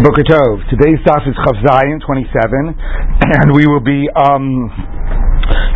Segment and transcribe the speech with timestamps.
[0.00, 0.64] Boker Tov.
[0.72, 2.32] Today's daf is Chaf Zayin 27,
[3.44, 4.72] and we will be um,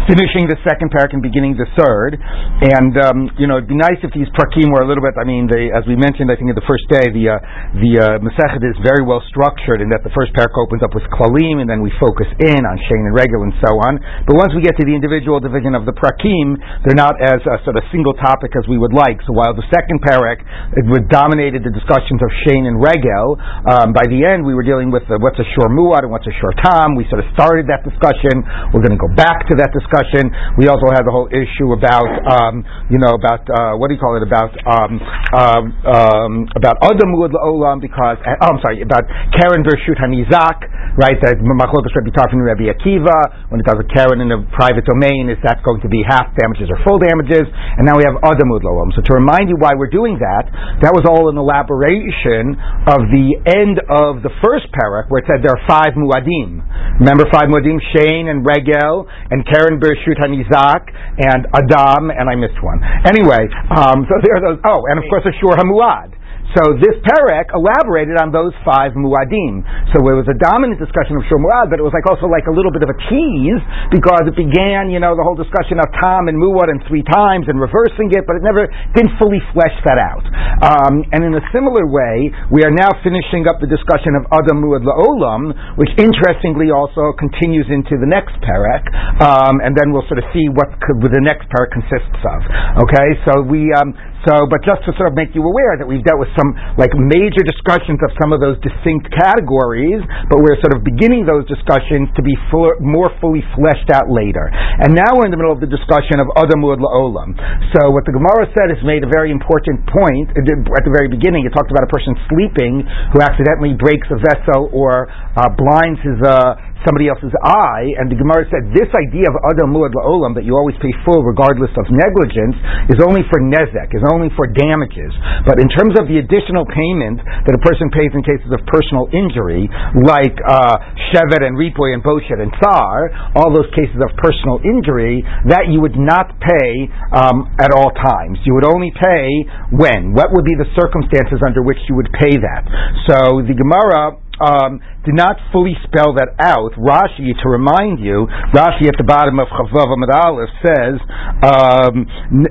[0.06, 2.16] finishing the second parak and beginning the third.
[2.19, 5.16] And um, you know, it'd be nice if these prakim were a little bit.
[5.16, 7.38] I mean, they, as we mentioned, I think in the first day, the uh,
[7.80, 11.04] the uh, Masechet is very well structured in that the first parak opens up with
[11.10, 13.99] klalim, and then we focus in on shein and regel and so on.
[14.28, 17.56] But once we get to the individual division of the prakim, they're not as a
[17.64, 19.20] sort of single topic as we would like.
[19.24, 20.42] So while the second parak
[20.77, 24.92] it dominated the discussions of shein and regel, um, by the end we were dealing
[24.92, 26.96] with uh, what's a shor muad and what's a shor tam.
[26.96, 28.45] We sort of started that discussion.
[28.74, 30.32] We're going to go back to that discussion discussion.
[30.59, 34.02] We also had the whole issue about, um, you know, about uh, what do you
[34.02, 34.24] call it?
[34.24, 34.98] About um,
[35.34, 39.04] um, um about Adam Olam because oh, I'm sorry about
[39.37, 40.66] Keren Bershut Hanizak,
[40.98, 41.16] right?
[41.23, 45.30] That Machlokas Rabbi Tarfon Rabbi Akiva when it does a Keren in a private domain,
[45.30, 47.46] is that going to be half damages or full damages?
[47.78, 48.90] And now we have Adam Olam.
[48.95, 50.48] So to remind you why we're doing that,
[50.82, 52.56] that was all an elaboration
[52.88, 56.62] of the end of the first parak where it said there are five muadim.
[56.98, 60.91] Remember five muadim, Shein and Regel and Keren Bereshut Hanizak
[61.23, 62.83] and Adam, and I missed one.
[63.07, 64.59] Anyway, um, so there are those.
[64.67, 66.11] Oh, and of course, Ashur Hamuad.
[66.53, 69.64] So this perek elaborated on those five muadim.
[69.91, 72.55] So it was a dominant discussion of Shur but it was like also like a
[72.55, 76.31] little bit of a tease because it began, you know, the whole discussion of Tam
[76.31, 79.98] and Muad and three times and reversing it, but it never didn't fully flesh that
[79.98, 80.23] out.
[80.62, 84.62] Um, and in a similar way, we are now finishing up the discussion of Adam
[84.62, 88.84] Muad La'olam, which interestingly also continues into the next perek,
[89.19, 92.41] um, and then we'll sort of see what the next perek consists of.
[92.86, 93.91] Okay, so we um,
[94.25, 96.92] so, but just to sort of make you aware that we've dealt with some like
[96.97, 100.00] major discussions of some of those distinct categories,
[100.33, 102.33] but we're sort of beginning those discussions to be
[102.80, 104.48] more fully fleshed out later.
[104.52, 107.36] And now we're in the middle of the discussion of Adam muad la'olam.
[107.77, 111.45] So what the Gemara said has made a very important point at the very beginning.
[111.45, 116.19] It talked about a person sleeping who accidentally breaks a vessel or uh, blinds his
[116.25, 120.45] uh, somebody else's eye, and the Gemara said this idea of Adam Muad La'olam, that
[120.45, 122.57] you always pay full regardless of negligence,
[122.92, 125.11] is only for Nezek, is only for damages.
[125.48, 129.08] But in terms of the additional payment that a person pays in cases of personal
[129.10, 129.66] injury,
[130.04, 130.76] like uh,
[131.12, 135.81] Shevet and Ripoy and Boshet and Tsar, all those cases of personal injury, that you
[135.81, 138.38] would not pay um, at all times.
[138.44, 139.26] You would only pay
[139.72, 140.12] when?
[140.12, 142.62] What would be the circumstances under which you would pay that?
[143.08, 146.72] So the Gemara um, did not fully spell that out.
[146.80, 150.96] Rashi, to remind you, Rashi at the bottom of Chavav Amud Aleph says,
[151.44, 151.94] um,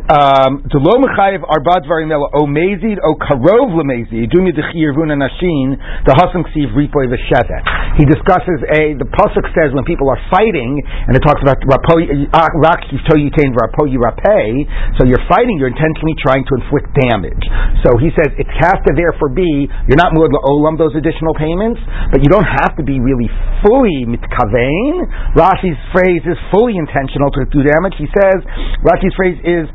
[0.07, 6.13] um, "Delo mechayev arba dvarim ela o mezid o karov lemezid dumi dechiyirvun anashin the
[6.13, 7.63] hasam ksiv ripoy v'shevet."
[7.97, 12.50] He discusses a the pasuk says when people are fighting, and it talks about uh,
[12.61, 14.65] rak yitain rapo yirapay.
[14.97, 17.44] So you're fighting, you're intentionally trying to inflict damage.
[17.85, 21.72] So he says it has to therefore be you're not muad olam those additional payments,
[22.11, 23.29] but you don't have to be really
[23.61, 25.07] fully mitkavein.
[25.38, 27.95] Rashi's phrase is fully intentional to do damage.
[27.97, 28.44] He says
[28.84, 29.66] Rashi's phrase is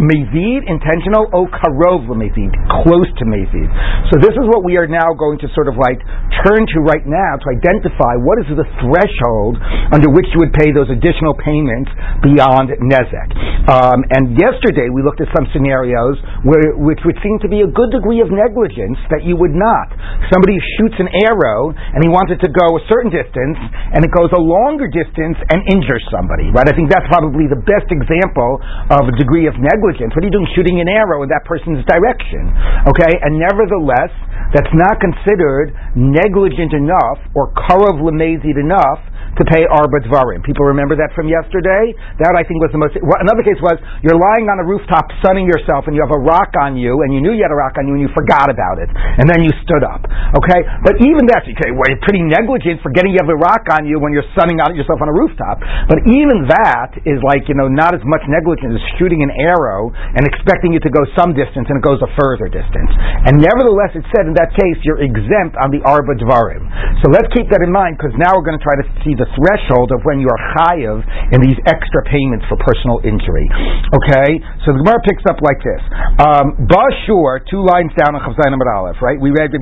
[0.00, 2.50] mezid, intentional, o karov mezid,
[2.82, 3.68] close to mezid.
[4.10, 6.00] So this is what we are now going to sort of like
[6.42, 9.60] turn to right now to identify what is the threshold
[9.92, 11.92] under which you would pay those additional payments
[12.24, 13.30] beyond nezek.
[13.68, 17.70] Um, and yesterday we looked at some scenarios where, which would seem to be a
[17.70, 19.92] good degree of negligence that you would not.
[20.32, 23.58] Somebody shoots an arrow and he wanted to go a certain distance,
[23.94, 26.66] and it goes a longer distance and injures somebody, right?
[26.66, 28.58] I think that's probably the best example
[28.90, 30.10] of a degree of negligence.
[30.12, 32.50] What are you doing shooting an arrow in that person's direction?
[32.90, 34.10] Okay, and nevertheless,
[34.50, 38.98] that's not considered negligent enough or karav lemezid enough
[39.38, 40.42] to pay arba dvarim.
[40.42, 41.94] People remember that from yesterday?
[42.18, 42.96] That I think was the most.
[42.98, 46.50] Another case was you're lying on a rooftop sunning yourself and you have a rock
[46.58, 48.82] on you and you knew you had a rock on you and you forgot about
[48.82, 50.02] it and then you stood up.
[50.34, 50.60] Okay?
[50.82, 53.86] But even that, okay, well, you're pretty negligent for getting you have a rock on
[53.86, 55.62] you when you're sunning out yourself on a rooftop.
[55.86, 59.92] But even that is like, you know, not as much negligence as shooting an arrow
[59.94, 62.92] and expecting it to go some distance and it goes a further distance.
[63.28, 66.64] And nevertheless, it said in that case, you're exempt on the arba dvarim.
[67.04, 69.28] So let's keep that in mind because now we're going to try to see the
[69.36, 71.04] threshold of when you are chayiv
[71.36, 73.44] in these extra payments for personal injury.
[73.92, 75.82] Okay, so the Gemara picks up like this.
[76.24, 79.20] Um, Bashur, two lines down on Chavzayin Amud Aleph, right?
[79.20, 79.52] We read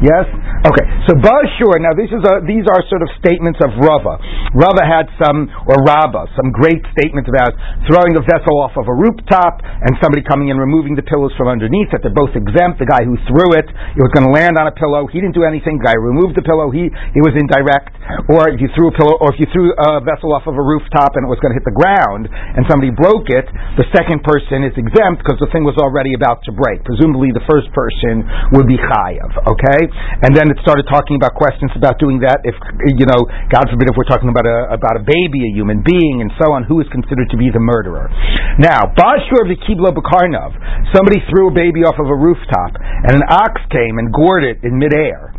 [0.00, 0.26] Yes.
[0.60, 1.74] Okay, so Bashur.
[1.80, 4.20] Now this is a, these are sort of statements of Rava.
[4.52, 7.56] Rava had some, or Rabba, some great statements about
[7.88, 11.48] throwing a vessel off of a rooftop and somebody coming and removing the pillows from
[11.48, 11.88] underneath.
[11.96, 12.78] That they're both exempt.
[12.78, 15.08] The guy who threw it, it was going to land on a pillow.
[15.08, 15.80] He didn't do anything.
[15.80, 17.96] The guy removed the pillow so he it was indirect.
[18.28, 20.64] Or if you threw a pillow, or if you threw a vessel off of a
[20.64, 23.46] rooftop and it was going to hit the ground, and somebody broke it,
[23.78, 26.82] the second person is exempt because the thing was already about to break.
[26.82, 28.26] Presumably, the first person
[28.58, 29.30] would be chayav.
[29.46, 29.80] Okay,
[30.26, 32.42] and then it started talking about questions about doing that.
[32.42, 32.58] If
[32.98, 36.20] you know, God forbid, if we're talking about a about a baby, a human being,
[36.20, 38.10] and so on, who is considered to be the murderer?
[38.58, 40.58] Now, Bashur of the Kibla Bakarnov,
[40.92, 44.66] somebody threw a baby off of a rooftop, and an ox came and gored it
[44.66, 45.29] in midair.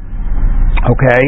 [0.81, 1.23] Okay,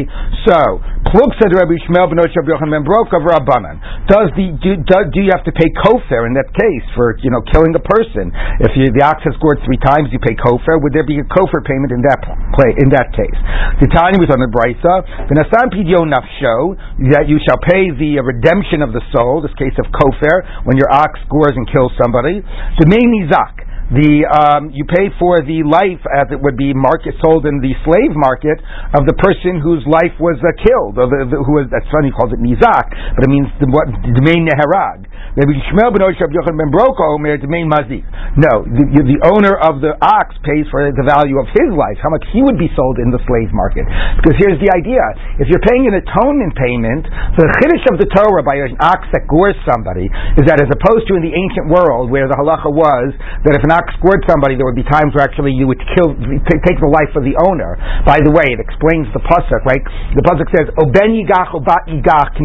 [0.50, 0.82] so
[1.14, 3.78] Pluk said Rabbi Shmuel ben Yochanan ben Broka Rabbanan.
[4.10, 7.30] Does the do, do, do, you have to pay kofer in that case for you
[7.30, 8.34] know killing a person?
[8.66, 10.82] If you, the ox has gored three times, you pay kofer.
[10.82, 12.18] Would there be a kofer payment in that
[12.58, 13.38] play in that case?
[13.78, 15.06] The Tanya was on the brisa.
[15.30, 16.74] V'nasan pidyo nafsho
[17.14, 19.46] that you shall pay the uh, redemption of the soul.
[19.46, 22.42] This case of kofer when your ox gores and kills somebody.
[22.82, 27.14] The main nizak the um, you pay for the life as it would be market
[27.22, 28.58] sold in the slave market
[28.98, 32.14] of the person whose life was uh, killed, or the, the, who that's funny he
[32.14, 35.06] calls it nizak, but it means the, what the main neharag.
[35.34, 38.06] Maybe Shmuel ben Oshab Yochanan ben Broko Omer the main mazik.
[38.38, 42.14] No, the, the owner of the ox pays for the value of his life, how
[42.14, 43.86] much he would be sold in the slave market.
[44.22, 45.02] Because here's the idea:
[45.42, 49.26] if you're paying an atonement payment, the chiddush of the Torah by an ox that
[49.26, 50.06] gores somebody
[50.38, 53.16] is that as opposed to in the ancient world where the halacha was
[53.46, 56.14] that if an ox gored somebody, there would be times where actually you would kill,
[56.46, 57.74] take the life of the owner.
[58.06, 59.82] By the way, it explains the pasuk, right?
[60.14, 62.38] The pasuk says, "Oben yigach obat yigach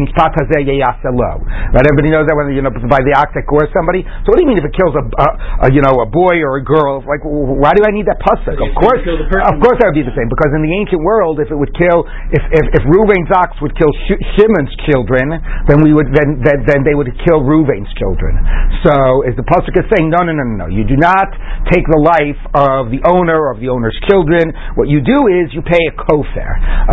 [1.69, 1.85] Right?
[1.85, 4.05] Everybody knows that when you know by the ox that gores somebody.
[4.23, 5.27] So what do you mean if it kills a, a,
[5.65, 7.01] a you know a boy or a girl?
[7.03, 8.57] Like, why do I need that pasuk?
[8.59, 11.49] Of course, of course, that would be the same because in the ancient world, if
[11.49, 15.37] it would kill, if if, if Ruvain's ox would kill Sh- Shimon's children,
[15.67, 18.37] then we would then, then then they would kill Ruvain's children.
[18.85, 21.29] So is the pasuk is saying, no, no, no, no, no, you do not
[21.73, 24.51] take the life of the owner or of the owner's children.
[24.75, 26.51] What you do is you pay a kofer.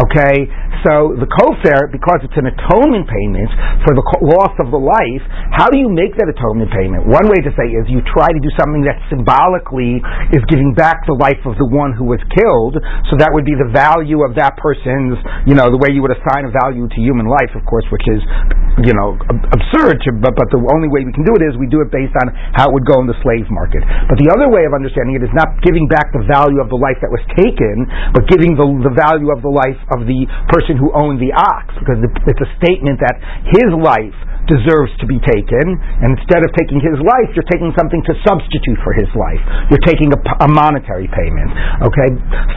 [0.08, 0.48] Okay?
[0.84, 3.50] So the kofer, because it's an atonement payment
[3.82, 5.24] for the loss of the life,
[5.56, 7.08] how do you make that atonement payment?
[7.08, 10.04] One way to say is you try to do something that symbolically
[10.36, 12.76] is giving back the life of the one who was killed.
[13.08, 15.16] So that would be the value of that person's,
[15.48, 18.04] you know, the way you would assign a value to human life, of course, which
[18.04, 18.20] is,
[18.84, 19.96] you know, absurd.
[20.04, 22.12] To, but but the only way we can do it is we do it based
[22.20, 23.80] on how it would go in the slave market.
[24.12, 26.76] But the other way of understanding it is not giving back the value of the
[26.76, 30.76] life that was taken, but giving the, the value of the life of the person
[30.76, 33.16] who owned the ox, because it's a statement that
[33.56, 34.12] his life
[34.46, 35.64] deserves to be taken,
[36.02, 39.42] and instead of taking his life, you're taking something to substitute for his life.
[39.70, 41.50] You're taking a, a monetary payment.
[41.82, 42.10] Okay,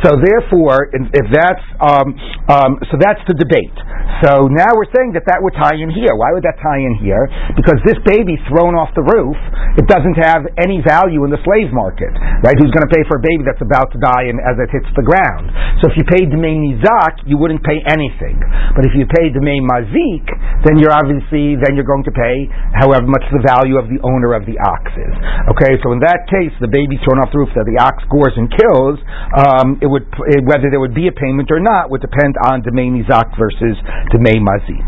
[0.05, 2.13] so therefore, if that's um,
[2.49, 3.77] um, so that's the debate.
[4.25, 6.11] So now we're saying that that would tie in here.
[6.17, 7.23] Why would that tie in here?
[7.55, 9.37] Because this baby thrown off the roof,
[9.79, 12.11] it doesn't have any value in the slave market,
[12.43, 12.57] right?
[12.59, 14.91] Who's going to pay for a baby that's about to die and as it hits
[14.97, 15.47] the ground?
[15.79, 18.35] So if you paid Dmei Nizak, you wouldn't pay anything.
[18.75, 20.27] But if you paid Dmei Mazik,
[20.67, 24.35] then you're obviously then you're going to pay however much the value of the owner
[24.35, 25.15] of the ox is.
[25.55, 28.35] Okay, so in that case, the baby thrown off the roof that the ox gores
[28.35, 28.99] and kills,
[29.39, 32.59] um, it would it, whether there would be a payment or not would depend on
[32.59, 33.79] Demei Nizak versus
[34.11, 34.83] Demei Mazik.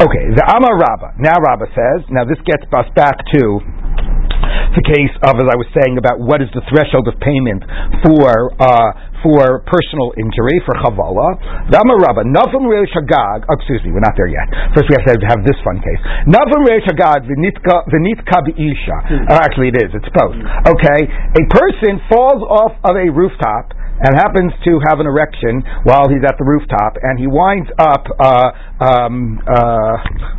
[0.00, 1.20] Okay, the Amar Rabba.
[1.20, 3.60] Now Rabba says, now this gets us back to
[4.74, 7.66] the case of, as I was saying, about what is the threshold of payment
[8.06, 11.36] for uh, for personal injury, for chavala.
[11.68, 14.48] Dama Rabba, Navim Reish Hagag, oh, excuse me, we're not there yet.
[14.72, 16.00] First we have to have this fun case.
[16.24, 18.96] Navim Reish Hagag, Vinitka Bi'isha.
[19.28, 20.36] Oh, actually it is, it's both.
[20.72, 21.00] Okay,
[21.36, 26.24] a person falls off of a rooftop and happens to have an erection while he's
[26.24, 28.48] at the rooftop, and he winds up, uh,
[28.80, 29.96] um, uh,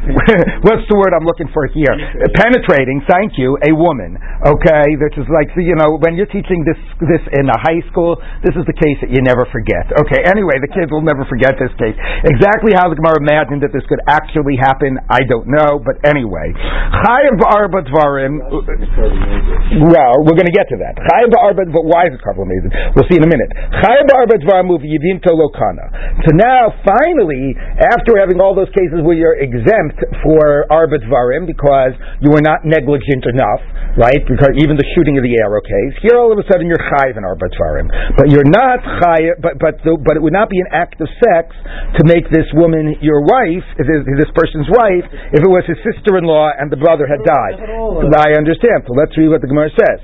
[0.65, 1.93] what's the word I'm looking for here?
[2.33, 4.17] Penetrating, thank you, a woman.
[4.41, 8.17] Okay, this is like, you know, when you're teaching this, this in a high school,
[8.41, 9.85] this is the case that you never forget.
[10.01, 11.93] Okay, anyway, the kids will never forget this case.
[12.25, 16.49] Exactly how the Gemara imagined that this could actually happen, I don't know, but anyway.
[17.05, 18.41] Chayav Arbatvarim,
[19.85, 20.97] well, we're going to get to that.
[20.97, 22.73] Chayav Arbat, but why is it amazing?
[22.97, 23.50] We'll see in a minute.
[26.23, 27.55] So now, finally,
[27.91, 32.63] after having all those cases where you're exempt for arbet varim because you were not
[32.63, 33.61] negligent enough,
[33.97, 34.21] right?
[34.23, 37.17] Because even the shooting of the arrow case, here all of a sudden you're chayiv
[37.17, 39.41] in arbet varim, but you're not chayiv.
[39.41, 41.51] But but the, but it would not be an act of sex
[41.99, 45.03] to make this woman your wife, this, person's wife,
[45.35, 47.59] if it was his sister-in-law and the brother had died.
[48.15, 48.87] I understand.
[48.87, 49.99] So let's read what the Gemara says.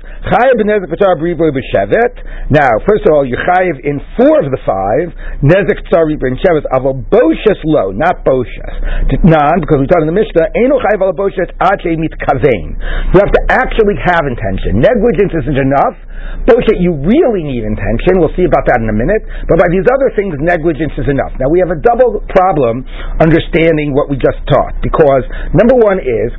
[2.52, 5.14] Now, first of all, you chayiv in four of the five.
[5.44, 8.74] Nezek tzari ben shevet aval boshes lo, not boshes.
[9.22, 12.74] Non, because we taught in the Mishnah, eno chayiv al boshes ache mit kavein.
[13.14, 14.82] You have to actually have intention.
[14.82, 16.07] Negligence isn't enough.
[16.48, 18.18] Boshet, you really need intention.
[18.18, 19.22] We'll see about that in a minute.
[19.46, 21.34] But by these other things, negligence is enough.
[21.36, 22.86] Now we have a double problem
[23.20, 24.74] understanding what we just taught.
[24.80, 26.30] Because number one is,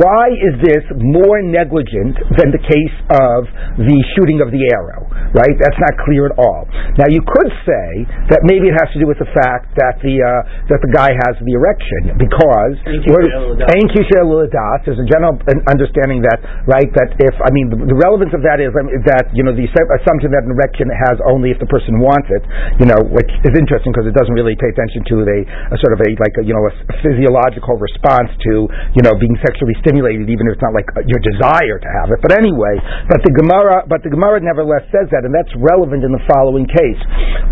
[0.00, 3.48] why is this more negligent than the case of
[3.80, 5.06] the shooting of the arrow?
[5.36, 5.56] Right?
[5.60, 6.64] That's not clear at all.
[6.96, 7.88] Now you could say
[8.32, 11.12] that maybe it has to do with the fact that the uh, that the guy
[11.12, 12.76] has the erection because
[14.86, 15.36] there's a general
[15.68, 19.19] understanding that right that if I mean the, the relevance of that is um, that
[19.36, 22.42] you know the assumption that an erection has only if the person wants it
[22.80, 25.38] you know which is interesting because it doesn't really pay attention to a,
[25.72, 26.72] a sort of a like a, you know a,
[27.04, 31.20] physiological response to you know being sexually stimulated even if it's not like uh, your
[31.20, 32.18] desire to have it.
[32.24, 32.76] But anyway
[33.08, 36.66] but the Gemara but the Gemara nevertheless says that and that's relevant in the following
[36.68, 37.00] case.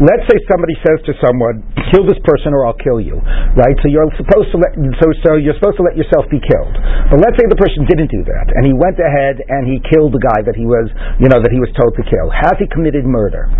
[0.00, 3.20] Let's say somebody says to someone kill this person or I'll kill you
[3.56, 3.76] right?
[3.82, 6.74] So you're supposed to let so so you're supposed to let yourself be killed.
[7.10, 10.14] But let's say the person didn't do that and he went ahead and he killed
[10.14, 12.66] the guy that he was you know that he was told to kill has he
[12.70, 13.50] committed murder?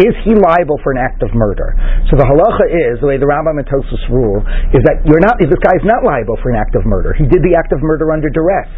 [0.00, 1.76] Is he liable for an act of murder?
[2.08, 4.40] So the halacha is the way the Rambam and Tosfos rule
[4.72, 7.12] is that you're not this guy is not liable for an act of murder.
[7.12, 8.68] He did the act of murder under duress.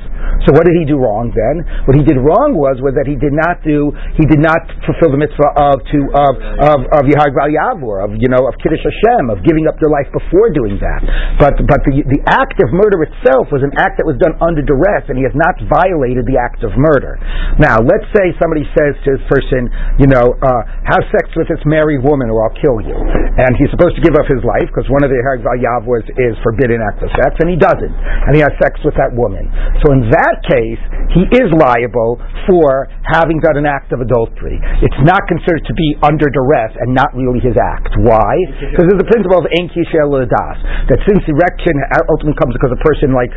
[0.47, 1.63] So what did he do wrong then?
[1.87, 5.15] What he did wrong was was that he did not do he did not fulfill
[5.15, 9.31] the mitzvah of to of of of Yahag Yavur of you know of Kiddush Hashem
[9.31, 11.03] of giving up your life before doing that.
[11.39, 14.63] But but the the act of murder itself was an act that was done under
[14.63, 17.19] duress and he has not violated the act of murder.
[17.59, 19.69] Now let's say somebody says to this person
[20.01, 23.69] you know uh, have sex with this married woman or I'll kill you and he's
[23.69, 27.13] supposed to give up his life because one of the Yavur is forbidden act of
[27.13, 29.45] sex and he doesn't and he has sex with that woman
[29.85, 30.81] so in that case
[31.13, 34.61] he is liable for having done an act of adultery.
[34.85, 37.97] It's not considered to be under duress and not really his act.
[38.05, 38.33] Why?
[38.73, 40.57] Because there's a principle of ein das
[40.93, 41.75] that since erection
[42.13, 43.33] ultimately comes because a person like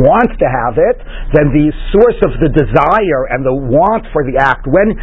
[0.00, 0.96] wants to have it,
[1.36, 4.96] then the source of the desire and the want for the act when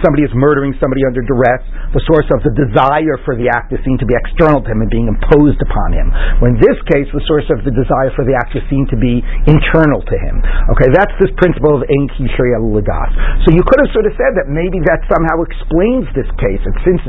[0.00, 1.60] somebody is murdering somebody under duress,
[1.92, 4.80] the source of the desire for the act is seen to be external to him
[4.80, 6.08] and being imposed upon him.
[6.40, 8.98] When in this case, the source of the desire for the act is seen to
[8.98, 9.18] be
[9.50, 10.38] internal to him.
[10.70, 14.78] Okay, that's this principle of ein so you could have sort of said that maybe
[14.86, 16.62] that somehow explains this case.
[16.62, 17.00] And since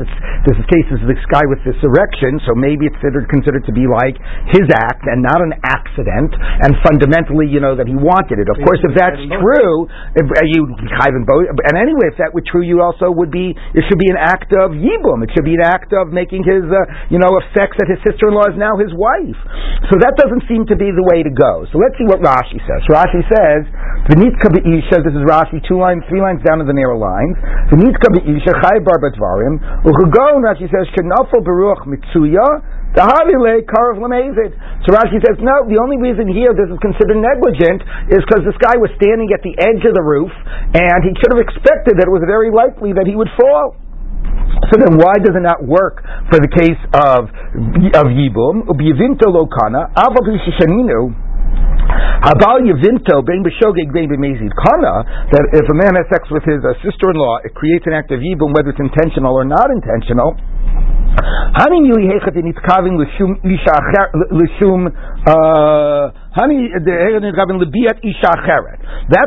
[0.50, 3.86] this case is this guy with this erection, so maybe it's considered, considered to be
[3.86, 4.18] like
[4.50, 8.48] his act and not an accident, and fundamentally, you know, that he wanted it.
[8.50, 10.66] Of course, if that's true, if uh, you
[11.64, 13.56] and anyway, if that were true, you also would be.
[13.72, 15.24] It should be an act of yibum.
[15.24, 18.02] It should be an act of making his, uh, you know, of sex that his
[18.04, 19.40] sister-in-law is now his wife.
[19.88, 21.64] So that doesn't seem to be the way to go.
[21.72, 22.82] So let's see what Rashi says.
[22.90, 23.62] Rashi says,
[24.12, 27.36] "V'nitka be'isha." This is Rashi, two lines, three lines down to the narrow lines.
[27.72, 28.98] V'nitka be'isha chay bar.
[29.06, 33.02] Uchugon, Rashi says, "Kenafel beruach mitzuya." So
[34.94, 38.78] Rashi says, no, the only reason here this is considered negligent is because this guy
[38.78, 40.32] was standing at the edge of the roof
[40.72, 43.76] and he should have expected that it was very likely that he would fall.
[44.72, 46.00] So then, why does it not work
[46.32, 47.28] for the case of
[47.92, 48.64] of Yibum?
[48.64, 49.92] Ubiyivinto lokana,
[52.26, 56.58] Habal Yavinto bein b'shogeg bein b'mezid kana that if a man has sex with his
[56.64, 60.34] uh, sister-in-law, it creates an act of yibum, whether it's intentional or not intentional.
[62.42, 64.86] Nitkavin l'shum l'shum
[65.26, 66.52] uh, that's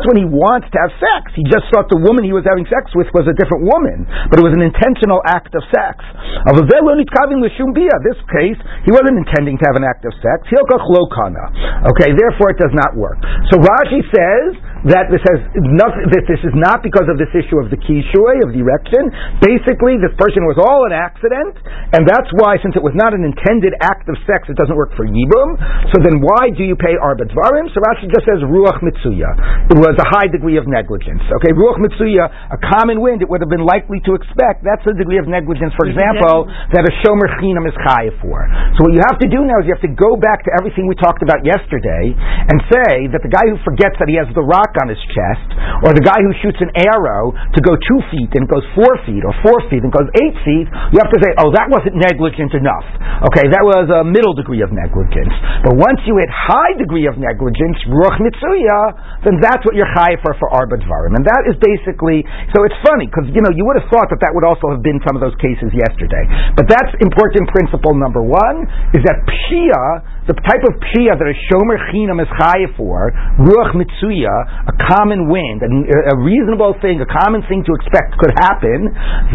[0.05, 1.34] when he wants to have sex.
[1.34, 4.38] He just thought the woman he was having sex with was a different woman, but
[4.38, 6.05] it was an intentional act of sex.
[6.46, 10.53] This case, he wasn't intending to have an act of sex.
[10.53, 13.17] Okay, therefore it does not work.
[13.50, 14.62] So Rashi says
[14.93, 18.36] that this has nothing, that this is not because of this issue of the kishui,
[18.46, 19.10] of the erection.
[19.41, 21.58] Basically, this person was all an accident,
[21.95, 24.93] and that's why, since it was not an intended act of sex, it doesn't work
[24.93, 25.57] for Yibum.
[25.89, 27.71] So then why do you pay Arba Dvarim?
[27.74, 29.74] So Rashi just says Ruach Mitsuya.
[29.74, 31.24] It was a high degree of negligence.
[31.41, 34.62] Okay, Ruach Mitsuya, a common wind, it would have been likely to expect.
[34.62, 36.45] That's a degree of negligence, for example,
[36.75, 38.45] that a Shomer Chinam is chayiv for.
[38.77, 40.86] So what you have to do now is you have to go back to everything
[40.86, 44.43] we talked about yesterday and say that the guy who forgets that he has the
[44.43, 45.48] rock on his chest,
[45.86, 49.24] or the guy who shoots an arrow to go two feet and goes four feet,
[49.24, 52.58] or four feet and goes eight feet, you have to say, oh, that wasn't negligent
[52.58, 52.86] enough.
[53.30, 55.32] Okay, that was a middle degree of negligence.
[55.62, 60.18] But once you hit high degree of negligence, ruach mitzuya, then that's what you're high
[60.26, 60.80] for for arba.
[60.80, 62.24] And that is basically,
[62.56, 64.80] so it's funny, because, you know, you would have thought that that would also have
[64.80, 66.24] been some of those cases yesterday.
[66.56, 68.64] But that's important principle number one,
[68.96, 69.84] is that pshia,
[70.32, 73.12] the type of pshia that a shomer chinam is high for,
[73.44, 74.32] ruach mitzuya,
[74.72, 78.88] a common wind, a, a reasonable thing, a common thing to expect could happen,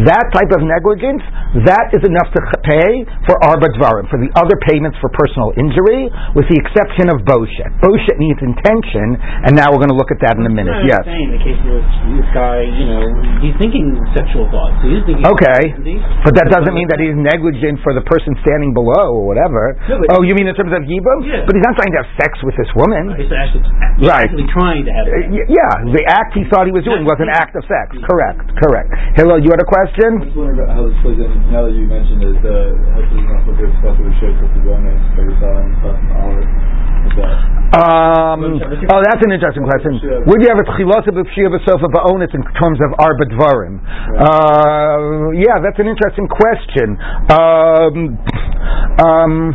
[0.09, 1.21] that type of negligence,
[1.69, 6.06] that is enough to pay for arba dvarim, for the other payments for personal injury,
[6.38, 7.71] with the exception of boshet.
[7.83, 10.87] Boshet needs intention, and now we're going to look at that in a minute.
[10.87, 11.02] Yes.
[11.02, 13.02] Saying the case where this guy, you know,
[13.42, 14.78] he's thinking sexual thoughts.
[14.87, 15.62] He's thinking okay,
[16.23, 19.75] but that doesn't mean that he's negligent for the person standing below or whatever.
[19.90, 21.18] No, oh, you mean in terms of yibum?
[21.25, 21.49] Yeah.
[21.49, 23.16] But he's not trying to have sex with this woman.
[23.16, 23.64] He's actually,
[23.99, 24.28] he's Right.
[24.28, 25.09] actually trying to have.
[25.09, 27.97] Uh, yeah, the act he thought he was doing was an act of sex.
[28.04, 28.92] Correct, correct.
[29.16, 30.28] Hello, you had a question?
[30.28, 31.30] was wondering about how this plays in.
[31.49, 34.37] Now that you mentioned it, uh, how does not look at stuff that we showed
[34.40, 36.46] for the bonus, Pakistan, and stuff, and all of?
[37.14, 38.40] Um,
[38.90, 40.00] oh, that's an interesting question.
[40.26, 43.76] Would you have a tchilasa b'pshia b'sofa ba'onis in terms of arba dvarim?
[44.18, 46.96] Uh, yeah, that's an interesting question.
[47.28, 48.18] Um,
[49.04, 49.52] um,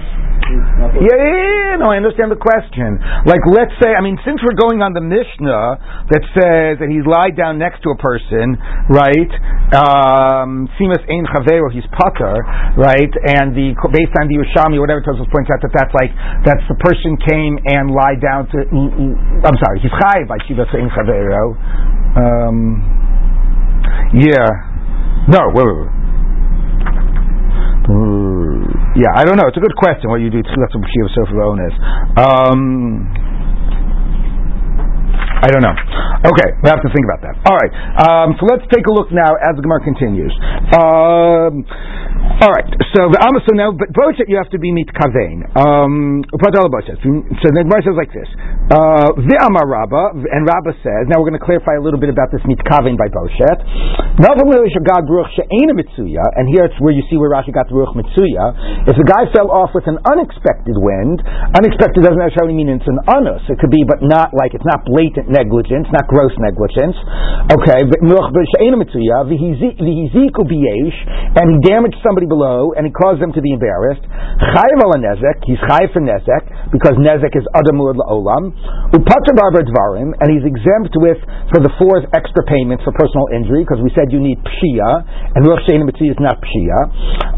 [0.50, 2.98] yeah, yeah, no, I understand the question.
[3.30, 5.78] Like, let's say, I mean, since we're going on the Mishnah
[6.10, 8.58] that says that he's lied down next to a person,
[8.90, 9.30] right?
[9.70, 12.42] Um, Simas ein chavero, he's putter,
[12.82, 13.14] right?
[13.38, 16.10] And the based on the Yerushalmi, whatever Tosfos points out that that's like
[16.42, 18.58] that's the person came and lied down to.
[19.46, 21.54] I'm sorry, he's chayiv by Simas ein chavero.
[22.18, 22.82] Um,
[24.18, 24.50] yeah,
[25.30, 25.94] no, wait, wait, wait.
[29.00, 29.48] Yeah, I don't know.
[29.48, 30.12] It's a good question.
[30.12, 31.76] What you do tchilas b'shia v'sof onus.
[32.20, 33.16] Um,
[35.40, 35.72] I don't know.
[36.20, 37.40] Okay, we have to think about that.
[37.48, 37.72] All right.
[38.04, 40.36] Um, so let's take a look now as the Gemara continues.
[40.76, 41.64] Um,
[42.44, 42.68] all right.
[42.92, 43.20] So the.
[43.48, 45.48] So now, but boshet you have to be meet kavein.
[45.56, 48.28] Um, so the Gemara says like this.
[48.68, 51.08] Uh, the Amar Rabba and Rabba says.
[51.08, 53.64] Now we're going to clarify a little bit about this meet kavein by boshet.
[56.36, 58.92] And here it's where you see where Rashi got the ruach mitzuya.
[58.92, 61.24] If the guy fell off with an unexpected wind,
[61.56, 63.48] unexpected doesn't necessarily mean it's an anus.
[63.48, 66.98] It could be, but not like it's not blatant negligence, not gross negligence.
[67.54, 67.86] Okay,
[71.30, 74.02] and he damaged somebody below, and he caused them to be embarrassed.
[74.40, 76.44] Chayiv ala nezek, he's chayiv for nezek
[76.74, 78.52] because nezek is adamur la'olam.
[78.98, 81.22] Upater dvarim, and he's exempt with
[81.54, 85.06] for the fourth extra payments for personal injury because we said you need pshia,
[85.38, 86.80] and ruach she'ena mitzuya is not pshia.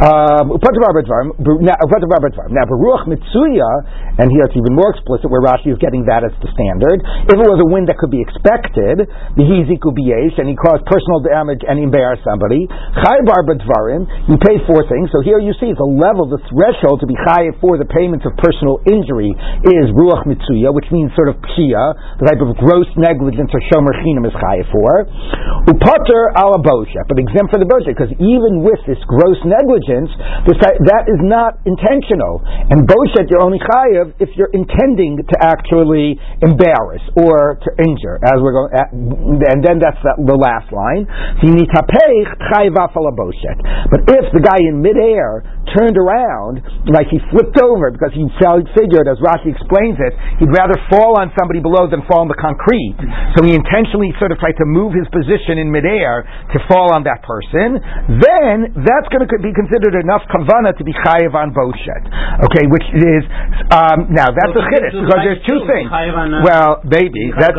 [0.02, 3.72] Um, dvarim, now beruach mitzuya,
[4.20, 7.04] and here it's even more explicit where Rashi is getting that as the standard.
[7.28, 9.08] If it was a that could be expected,
[9.38, 12.68] the and he caused personal damage and embarrassed somebody.
[12.68, 15.10] You pay four things.
[15.14, 18.36] So here you see the level, the threshold to be chayiv for the payments of
[18.38, 19.34] personal injury
[19.66, 23.94] is ruach mitzuya, which means sort of pshia, the type of gross negligence or shomer
[24.02, 25.08] chinam is chayiv for.
[25.70, 30.12] Upater ala bosha, but exempt for the bosha, because even with this gross negligence,
[30.46, 32.42] this, that is not intentional.
[32.46, 38.38] And boshet, you're only chayiv if you're intending to actually embarrass or to injure, as
[38.42, 41.08] we're going, and then that's the, the last line.
[43.92, 48.26] But if the guy in midair turned around, like he flipped over because he
[48.74, 52.38] figured, as Rashi explains it, he'd rather fall on somebody below than fall on the
[52.40, 52.98] concrete.
[53.38, 57.06] So he intentionally sort of tried to move his position in midair to fall on
[57.06, 57.78] that person.
[58.20, 62.04] Then that's going to be considered enough kavana to be chayiv on boshet.
[62.50, 63.22] Okay, which is
[63.72, 65.88] um, now that's a chiddush because there's two things.
[66.44, 67.54] Well, maybe that,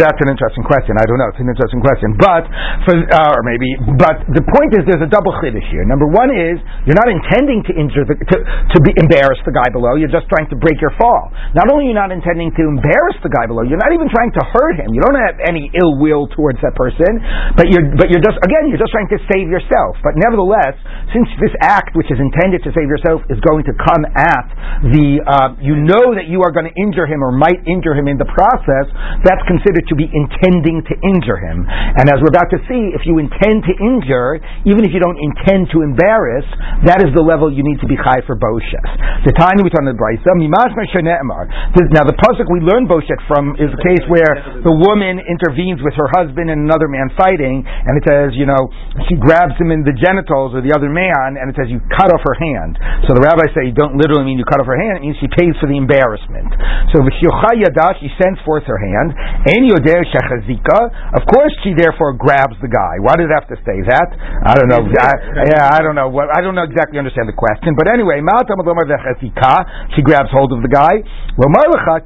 [0.00, 0.96] that's an interesting question.
[0.96, 1.30] I don't know.
[1.30, 2.42] It's an interesting question, but
[2.88, 3.68] for uh, or maybe,
[4.00, 5.84] but the point is there's a double chiddush here.
[5.84, 6.56] Number one is
[6.88, 9.98] you're not intending to injure the, to to be embarrass the guy below.
[9.98, 11.32] You're just trying to break your fall.
[11.58, 14.30] Not only are you not intending to embarrass the guy below, you're not even trying
[14.38, 14.94] to hurt him.
[14.94, 17.18] You don't have any ill will towards that person,
[17.58, 19.98] but you're but you're just again you're just trying to save yourself.
[20.06, 20.78] But nevertheless,
[21.10, 24.46] since this act, which is intended to save yourself, is going to come at
[24.94, 28.06] the uh, you know that you are going to injure him or might injure him
[28.06, 28.86] in the process,
[29.26, 31.66] that's considered to be intending to injure him.
[31.66, 35.18] And as we're about to see, if you intend to injure, even if you don't
[35.18, 36.46] intend to embarrass,
[36.86, 38.84] that is the level you need to be high for boshet.
[39.24, 43.72] The time we turn the brisa, mimash Now the pasuk we learn boshet from is
[43.72, 48.04] a case where the woman intervenes with her husband and another man fighting, and it
[48.04, 48.68] says, you know,
[49.08, 52.12] she grabs him in the genitals, or the other man, and it says you cut
[52.12, 52.76] off her hand.
[53.08, 55.16] So the rabbis say you don't literally mean you cut off her hand, it means
[55.22, 56.52] she pays for the embarrassment.
[56.92, 59.14] So yada, she sends forth her hand,
[59.48, 63.00] and yodeh shechazika, of course she therefore grabs the guy.
[63.00, 64.08] Why did it have to say that?
[64.42, 64.82] I don't know.
[64.82, 65.14] I,
[65.46, 66.10] yeah, I don't know.
[66.10, 70.72] What, I don't know exactly understand the question, but anyway, she grabs hold of the
[70.72, 71.02] guy.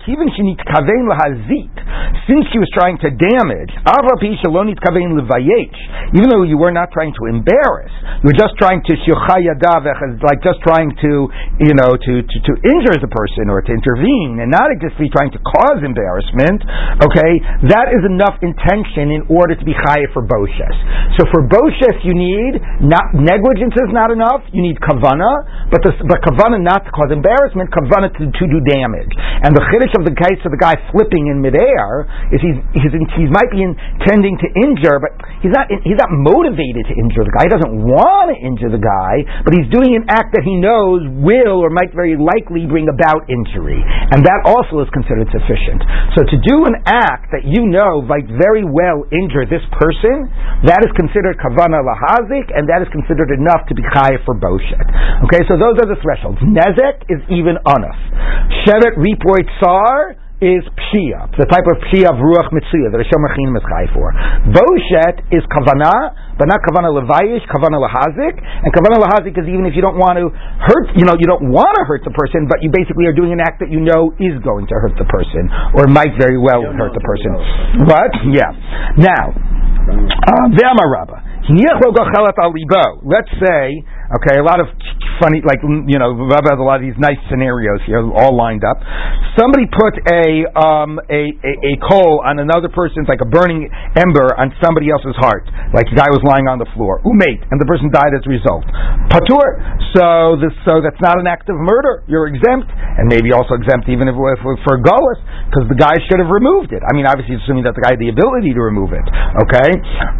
[0.07, 0.61] Even she needs
[2.26, 3.70] since she was trying to damage,
[6.14, 8.94] even though you were not trying to embarrass, you were just trying to
[10.26, 11.31] like just trying to
[11.62, 14.66] you know to, to, to injure the person or to intervene, and not
[14.98, 16.62] be trying to cause embarrassment.
[17.02, 17.33] Okay,
[17.70, 20.76] that is enough intention in order to be chayiv for boshes.
[21.18, 24.42] So for boshes, you need not negligence is not enough.
[24.50, 28.59] You need kavana, but the, but kavana not to cause embarrassment, kavana to, to do
[28.66, 29.11] damage.
[29.47, 32.90] And the chiddush of the case of the guy flipping in midair is he's, he's
[33.14, 37.35] he might be intending to injure, but he's not he's not motivated to injure the
[37.35, 37.47] guy.
[37.47, 41.07] He doesn't want to injure the guy, but he's doing an act that he knows
[41.23, 45.83] will or might very likely bring about injury, and that also is considered sufficient.
[46.19, 50.27] So to do an act that you know might very well injure this person,
[50.66, 54.88] that is considered kavana lahazik, and that is considered enough to be chayiv for boshet.
[55.27, 56.39] Okay, so those are the thresholds.
[56.45, 57.99] Nezek is even anaf.
[58.65, 63.33] Shevet repoit tsar is pshia, the type of pshia of ruach mitzuya that a shomer
[63.33, 64.13] chinam is chai for.
[64.53, 69.73] Boshet is kavana, but not kavana levayish, kavana lahazik, and kavana lahazik is even if
[69.73, 70.29] you don't want to
[70.61, 73.33] hurt, you know, you don't want to hurt the person, but you basically are doing
[73.33, 76.69] an act that you know is going to hurt the person, or might very well
[76.69, 77.33] hurt the person.
[77.89, 78.13] What?
[78.29, 78.53] Yeah.
[79.01, 81.25] Now, uh, Rabba.
[81.49, 83.65] Let's say
[84.07, 84.71] Okay, a lot of
[85.19, 88.62] funny, like you know, Rabbi has a lot of these nice scenarios here, all lined
[88.62, 88.79] up.
[89.35, 93.66] Somebody put a um, a, a, a coal on another person's, like a burning
[93.99, 95.42] ember on somebody else's heart,
[95.75, 98.31] like the guy was lying on the floor, umate, and the person died as a
[98.31, 98.62] result.
[99.11, 99.59] Patur.
[99.97, 102.05] So this, so that's not an act of murder.
[102.05, 105.97] You're exempt, and maybe also exempt even if, if, if for gullus, because the guy
[106.05, 106.85] should have removed it.
[106.85, 109.07] I mean, obviously, assuming that the guy had the ability to remove it.
[109.49, 109.71] Okay.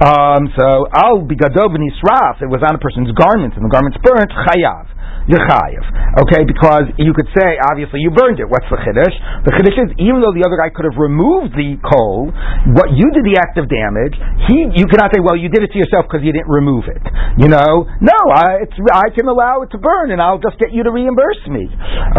[0.01, 2.41] Um, so al bigadov nisraf.
[2.41, 4.96] It was on a person's garment, and the garment's burnt, chayav
[5.27, 5.85] you're chayiv.
[6.27, 8.47] Okay, because you could say, obviously, you burned it.
[8.51, 9.17] What's the chiddush?
[9.47, 12.31] The chiddush is, even though the other guy could have removed the coal,
[12.75, 14.15] what you did the act of damage,
[14.51, 17.03] he, you cannot say, well, you did it to yourself because you didn't remove it.
[17.39, 20.83] You know, no, I, I can allow it to burn, and I'll just get you
[20.87, 21.69] to reimburse me.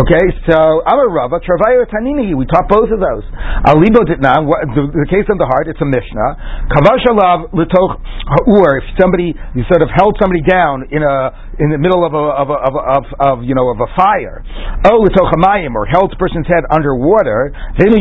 [0.04, 3.26] Okay, so I'm a Rava, Travayo Tanini, we taught both of those.
[3.68, 4.04] Alibo.
[4.08, 6.70] The, the case of the heart, it's a Mishnah.
[6.72, 8.80] Kavashalav litoch ha'ur.
[8.80, 11.16] If somebody you sort of held somebody down in a
[11.60, 13.86] in the middle of a of a, of, a, of, of you know of a
[13.94, 14.42] fire.
[14.90, 17.54] Oh, litochamayim or held a person's head underwater.
[17.78, 17.94] And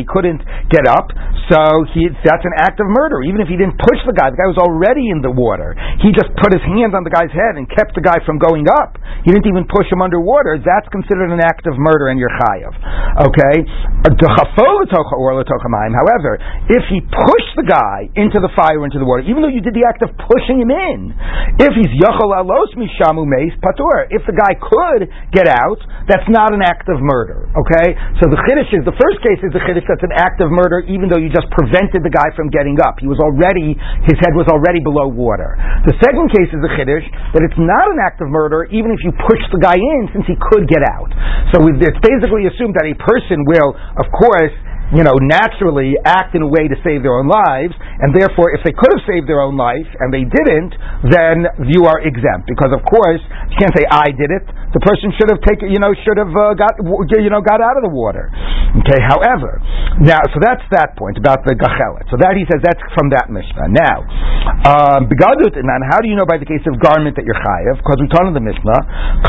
[0.00, 0.40] he couldn't
[0.72, 1.12] get up.
[1.52, 3.20] So he that's an act of murder.
[3.22, 5.76] Even if he didn't push the guy, the guy was already in the water.
[6.00, 8.64] He just put his hand on the guy's head and kept the guy from going
[8.64, 8.96] up.
[9.24, 10.56] He didn't even push him underwater.
[10.56, 12.72] That's considered an act of murder, and you're chayav.
[13.28, 13.56] Okay.
[15.92, 16.38] However,
[16.68, 19.74] if he pushed the guy into the fire, into the water, even though you did
[19.74, 21.12] the act of pushing him in,
[21.60, 26.54] if he's yachal alos mishamu meis patur, if the guy could get out, that's not
[26.54, 27.50] an act of murder.
[27.58, 30.54] Okay, so the chiddush is the first case is the chiddush that's an act of
[30.54, 33.02] murder, even though you just prevented the guy from getting up.
[33.02, 33.74] He was already
[34.06, 35.58] his head was already below water.
[35.84, 39.02] The second case is the chiddush that it's not an act of murder, even if
[39.02, 41.10] you push the guy in, since he could get out.
[41.50, 44.54] So it's basically assumed that a person will, of course
[44.94, 48.62] you know, naturally act in a way to save their own lives, and therefore, if
[48.62, 50.72] they could have saved their own life and they didn't,
[51.10, 54.46] then you are exempt because, of course, you can't say I did it.
[54.74, 57.78] The person should have taken, you know, should have uh, got, you know, got out
[57.78, 58.26] of the water.
[58.82, 58.98] Okay.
[59.06, 59.62] However,
[60.02, 62.10] now, so that's that point about the gachelet.
[62.10, 63.70] So that he says that's from that mishnah.
[63.70, 64.02] Now,
[64.66, 67.78] um, begadut, and how do you know by the case of garment that you're chayav?
[67.78, 68.80] Because we taught in the mishnah,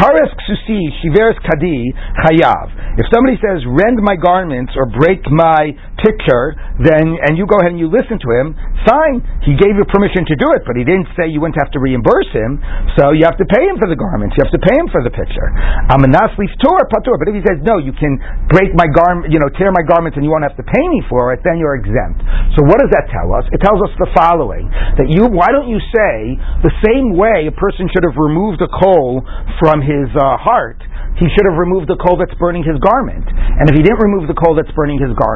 [0.01, 1.93] kares ksusi shiveres kadi
[2.25, 2.97] chayav.
[2.97, 5.54] If somebody says rend my garments or break my
[6.01, 9.23] picture, then and you go ahead and you listen to him, fine.
[9.47, 11.79] He gave you permission to do it, but he didn't say you wouldn't have to
[11.81, 12.59] reimburse him,
[12.99, 14.35] so you have to pay him for the garments.
[14.37, 15.49] You have to pay him for the picture.
[15.89, 18.19] I'm a nasleif tour patur, but if he says no, you can
[18.51, 20.99] break my garment, you know, tear my garments, and you won't have to pay me
[21.07, 22.21] for it, then you're exempt.
[22.57, 23.47] So what does that tell us?
[23.55, 24.67] It tells us the following:
[24.99, 28.69] that you, why don't you say the same way a person should have removed a
[28.69, 29.23] coal
[29.59, 30.81] from his uh, heart?
[31.15, 33.23] he should have removed the coal that's burning his garment.
[33.23, 35.34] And if he didn't remove the coal that's burning his garment,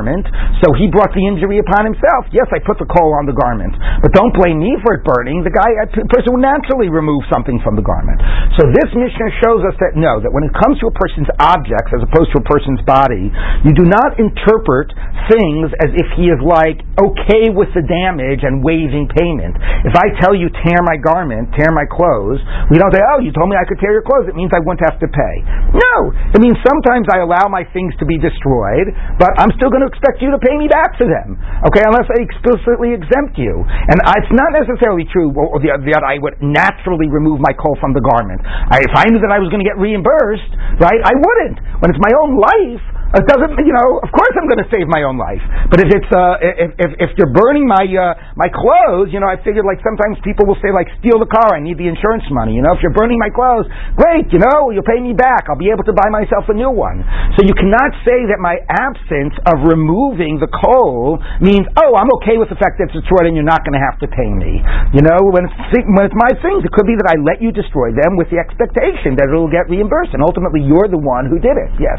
[0.64, 2.30] so he brought the injury upon himself.
[2.32, 5.44] Yes, I put the coal on the garment, but don't blame me for it burning.
[5.44, 8.22] The guy, a person would naturally remove something from the garment.
[8.56, 11.92] So this Mishnah shows us that no, that when it comes to a person's objects
[11.92, 13.32] as opposed to a person's body,
[13.66, 14.94] you do not interpret
[15.28, 19.56] things as if he is like okay with the damage and waiving payment.
[19.84, 23.32] If I tell you tear my garment, tear my clothes, we don't say, oh, you
[23.32, 24.28] told me I could tear your clothes.
[24.28, 25.36] It means I wouldn't have to pay.
[25.76, 25.96] No,
[26.36, 29.89] it means sometimes I allow my things to be destroyed, but I'm still going to
[29.90, 31.36] expect you to pay me back for them.
[31.66, 33.66] Okay, unless I explicitly exempt you.
[33.66, 38.46] And it's not necessarily true that I would naturally remove my coal from the garment.
[38.46, 41.58] I, if I knew that I was going to get reimbursed, right, I wouldn't.
[41.82, 43.98] When it's my own life, it doesn't, you know.
[44.06, 45.42] Of course, I'm going to save my own life.
[45.74, 49.26] But if it's uh, if, if if you're burning my uh, my clothes, you know,
[49.26, 51.58] I figured like sometimes people will say like steal the car.
[51.58, 52.54] I need the insurance money.
[52.54, 53.66] You know, if you're burning my clothes,
[53.98, 54.30] great.
[54.30, 55.50] You know, you'll pay me back.
[55.50, 57.02] I'll be able to buy myself a new one.
[57.34, 62.38] So you cannot say that my absence of removing the coal means oh I'm okay
[62.38, 64.62] with the fact that it's destroyed and you're not going to have to pay me.
[64.94, 65.58] You know, when it's
[65.98, 68.38] when it's my things, it could be that I let you destroy them with the
[68.38, 71.74] expectation that it will get reimbursed, and ultimately you're the one who did it.
[71.82, 71.98] Yes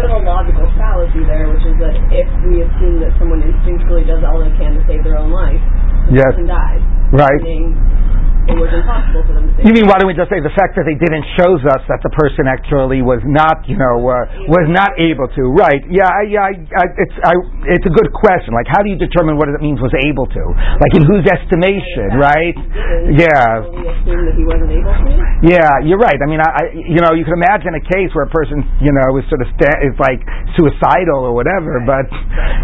[0.00, 4.08] bit of a logical fallacy there, which is that if we assume that someone instinctually
[4.08, 5.60] does all they can to save their own life,
[6.08, 6.32] the yes.
[6.32, 6.80] person dies.
[7.12, 7.40] Right.
[7.44, 7.76] Meaning
[8.48, 10.72] it was impossible for them to You mean why don't we just say the fact
[10.80, 14.66] that they didn't shows us that the person actually was not, you know, uh, was
[14.72, 15.42] not able to?
[15.52, 15.84] Right?
[15.92, 16.48] Yeah, I, yeah.
[16.48, 17.34] I, I, it's I,
[17.76, 18.56] it's a good question.
[18.56, 20.42] Like, how do you determine what it means was able to?
[20.56, 22.16] Like, in whose estimation?
[22.16, 22.56] Right?
[23.12, 23.60] Yeah.
[23.60, 25.12] assume that he wasn't able to.
[25.44, 26.16] Yeah, you're right.
[26.20, 28.92] I mean, I, I you know, you can imagine a case where a person, you
[28.92, 30.20] know, is sort of sta- is like
[30.56, 31.80] suicidal or whatever.
[31.84, 32.08] But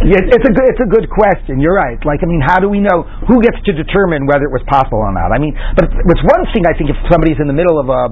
[0.05, 1.61] it's a good it's a good question.
[1.61, 1.99] You're right.
[2.05, 5.01] Like, I mean, how do we know who gets to determine whether it was possible
[5.01, 5.33] or not?
[5.33, 8.03] I mean, but it's one thing, I think, if somebody's in the middle of a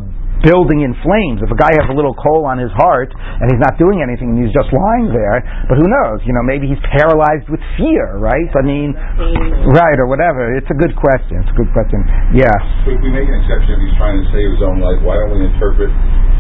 [0.42, 1.38] building in flames.
[1.44, 4.35] If a guy has a little coal on his heart and he's not doing anything
[4.35, 6.25] and he's just lying there, but who knows?
[6.27, 8.51] You know, maybe he's paralyzed with fear, right?
[8.57, 8.97] I mean,
[9.70, 10.57] right or whatever.
[10.57, 11.44] It's a good question.
[11.44, 12.01] It's a good question.
[12.35, 12.53] Yeah.
[12.88, 15.33] If we make an exception if he's trying to save his own life, why don't
[15.37, 15.92] we interpret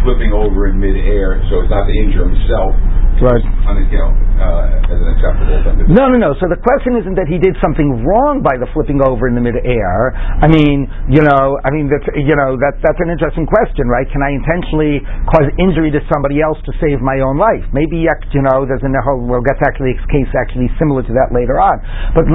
[0.02, 2.74] flipping over in midair so as not to injure himself?
[3.22, 3.46] Right.
[3.94, 4.10] you know,
[4.42, 5.94] uh, as an acceptable thing.
[5.94, 6.34] No, no, no.
[6.42, 9.44] So the question isn't that he did something wrong by the flipping over in the
[9.44, 10.10] midair.
[10.18, 14.06] I mean, you know, I mean that's you know that that's an interesting question, right?
[14.08, 17.64] Can I intentionally cause injury to somebody else to save my own life?
[17.72, 21.32] Maybe you know there's a we'll get to actually a case actually similar to that
[21.34, 21.80] later on.
[22.16, 22.28] But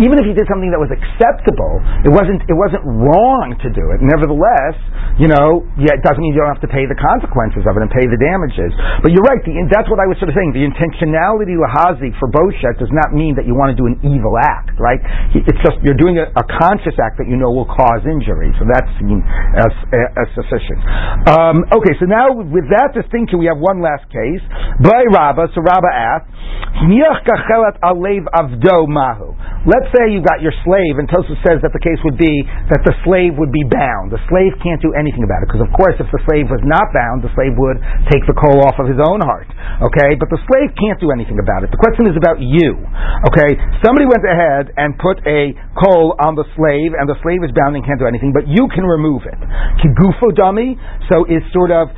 [0.00, 3.84] even if he did something that was acceptable, it wasn't it wasn't wrong to do
[3.94, 4.00] it.
[4.02, 4.76] Nevertheless,
[5.20, 7.82] you know, yeah, it doesn't mean you don't have to pay the consequences of it
[7.84, 8.72] and pay the damages.
[9.02, 9.40] But you're right.
[9.42, 10.54] The, that's what I was sort of saying.
[10.56, 14.36] The intentionality lahazik for boshet does not mean that you want to do an evil
[14.38, 15.00] act, right?
[15.34, 18.50] It's just you're doing a, a conscious act that you know will cause injury.
[18.58, 19.22] So that's seen
[19.58, 20.80] as, as sufficient.
[21.24, 24.44] Um, okay, so now with that distinction, we have one last case.
[24.84, 25.88] By Rabba, so Rabba
[28.90, 29.28] mahu.
[29.64, 32.84] Let's say you got your slave, and Tosfos says that the case would be that
[32.84, 34.12] the slave would be bound.
[34.12, 36.92] The slave can't do anything about it, because of course, if the slave was not
[36.92, 37.80] bound, the slave would
[38.12, 39.48] take the coal off of his own heart.
[39.80, 41.72] Okay, but the slave can't do anything about it.
[41.72, 42.76] The question is about you.
[43.32, 47.54] Okay, somebody went ahead and put a coal on the slave, and the slave is
[47.56, 49.38] bound and can't do anything, but you can remove it.
[49.80, 50.76] Kigufo dummy.
[51.12, 51.88] So is sort of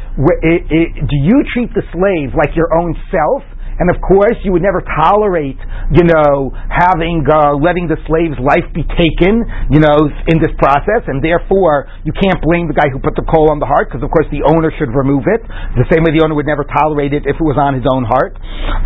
[0.42, 3.42] it, it, do you treat the slave like your own self?
[3.76, 5.60] And of course, you would never tolerate,
[5.92, 11.04] you know, having uh, letting the slave's life be taken, you know, in this process,
[11.08, 14.00] and therefore you can't blame the guy who put the coal on the heart, because
[14.00, 15.44] of course the owner should remove it.
[15.76, 18.08] The same way the owner would never tolerate it if it was on his own
[18.08, 18.38] heart.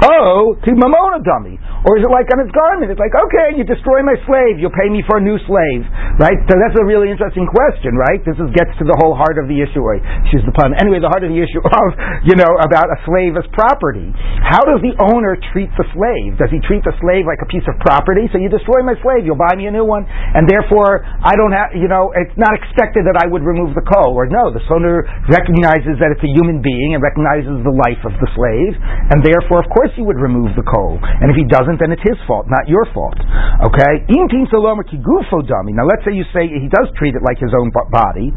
[0.03, 2.90] Oh, to mamona dummy, or is it like on his garment?
[2.90, 5.87] It's like, okay, you destroy my slave, you'll pay me for a new slave,
[6.18, 6.38] right?
[6.50, 8.18] So that's a really interesting question, right?
[8.26, 9.83] This is, gets to the whole heart of the issue.
[10.26, 10.76] Excuse the pun.
[10.76, 11.88] Anyway, the heart of the issue of,
[12.26, 14.12] you know, about a slave as property.
[14.44, 16.40] How does the owner treat the slave?
[16.40, 18.27] Does he treat the slave like a piece of property?
[18.33, 21.53] So you destroy my slave, you'll buy me a new one, and therefore I don't
[21.53, 24.16] have, you know, it's not expected that I would remove the coal.
[24.16, 28.16] Or no, the owner recognizes that it's a human being and recognizes the life of
[28.16, 28.73] the slave,
[29.12, 30.97] and therefore, of course, you would remove the coal.
[30.97, 33.21] And if he doesn't, then it's his fault, not your fault.
[33.69, 33.93] Okay?
[34.09, 38.33] Now, let's say you say he does treat it like his own body.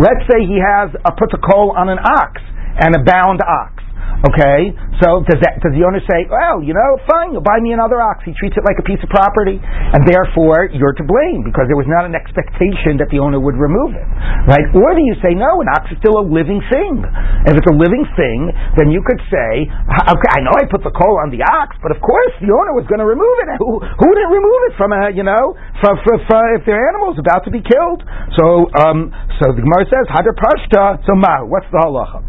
[0.00, 2.40] Let's say he has a, puts a coal on an ox
[2.80, 3.82] and a bound ox.
[4.20, 7.72] Okay, so does that does the owner say, well, you know, fine, you'll buy me
[7.72, 8.20] another ox?
[8.28, 11.80] He treats it like a piece of property, and therefore you're to blame because there
[11.80, 14.04] was not an expectation that the owner would remove it,
[14.44, 14.68] right?
[14.76, 17.00] Or do you say, no, an ox is still a living thing?
[17.48, 20.92] If it's a living thing, then you could say, okay, I know I put the
[20.92, 23.56] coal on the ox, but of course the owner was going to remove it.
[23.56, 27.16] Who who didn't remove it from a you know from, from, from if their animal
[27.16, 28.04] is about to be killed?
[28.36, 29.08] So um
[29.40, 31.00] so the Gemara says, hadar pashta.
[31.08, 32.20] So ma, what's the halacha?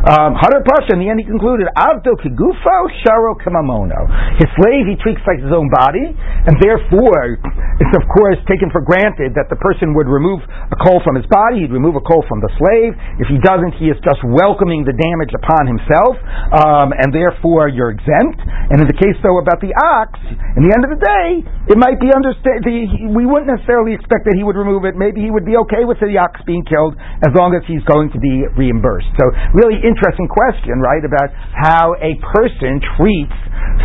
[0.00, 4.08] Um, Hadar Pashta, in the end, he concluded, Avdo Kigufo Sharo Kamamono.
[4.40, 7.36] His slave he treats like his own body, and therefore
[7.76, 11.28] it's of course taken for granted that the person would remove a coal from his
[11.28, 12.96] body, he'd remove a coal from the slave.
[13.20, 16.16] If he doesn't, he is just welcoming the damage upon himself,
[16.56, 18.40] um, and therefore you're exempt.
[18.72, 20.16] And in the case though about the ox,
[20.56, 22.64] in the end of the day, it might be understood.
[22.64, 24.96] We wouldn't necessarily expect that he would remove it.
[24.96, 28.08] Maybe he would be okay with the ox being killed as long as he's going
[28.16, 29.10] to be reimbursed.
[29.20, 33.34] So really interesting question, right, about how a person treats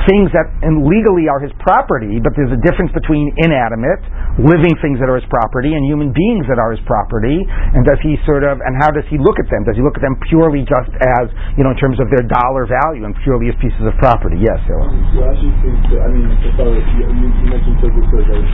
[0.06, 4.02] things that legally are his property, but there's a difference between inanimate,
[4.38, 7.42] living things that are his property, and human beings that are his property.
[7.46, 9.66] And does he sort of, and how does he look at them?
[9.66, 12.70] Does he look at them purely just as, you know, in terms of their dollar
[12.70, 14.38] value and purely as pieces of property?
[14.38, 14.92] Yes, Ella.
[15.18, 18.46] Rashi seems to, I mean, you, you mentioned as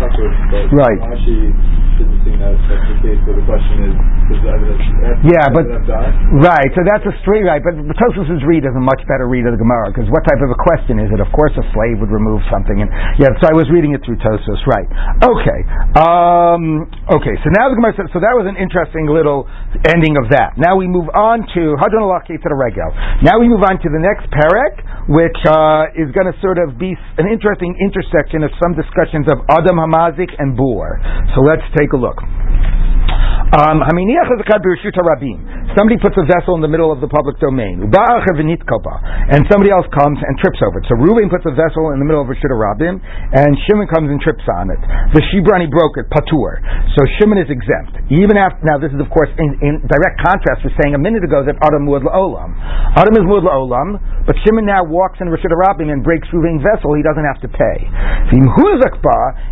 [0.00, 1.00] proper, but right.
[1.00, 1.52] Rashi
[2.00, 3.20] didn't seem that that's the case.
[3.24, 3.94] So the question is,
[4.26, 4.86] the evidence
[5.26, 5.64] yeah, but
[6.42, 6.70] right.
[6.74, 7.62] So that's a straight right.
[7.62, 10.50] But Tosfos's read is a much better read of the Gemara because what type of
[10.50, 11.22] a question is it?
[11.22, 12.90] Of course, a slave would remove something, and
[13.22, 13.30] yeah.
[13.38, 14.88] So I was reading it through Tosfos, right?
[15.22, 15.60] Okay,
[15.94, 17.34] um, okay.
[17.46, 18.10] So now the Gemara said.
[18.10, 19.46] So that was an interesting little
[19.86, 20.58] ending of that.
[20.58, 22.90] Now we move on to Hadron Alaki to the Regel.
[23.22, 26.74] Now we move on to the next parak, which uh, is going to sort of
[26.74, 30.98] be an interesting intersection of some discussions of Adam Hamazik and Boer.
[31.38, 32.18] So let's take a look.
[33.46, 33.78] Um,
[35.78, 40.18] somebody puts a vessel in the middle of the public domain, and somebody else comes
[40.18, 40.86] and trips over it.
[40.88, 44.20] So Reuben puts a vessel in the middle of Rishut Rabim, and Shimon comes and
[44.20, 44.80] trips on it.
[45.16, 46.60] The Shibrani broke it, patur.
[46.96, 47.98] So Shimon is exempt.
[48.12, 51.24] Even after now, this is of course in, in direct contrast with saying a minute
[51.24, 52.56] ago that Adam muad la'olam.
[52.96, 56.94] Adam is muad la'olam, but Shimon now walks in Rishut Rabim and breaks Reuben's vessel.
[56.96, 57.76] He doesn't have to pay.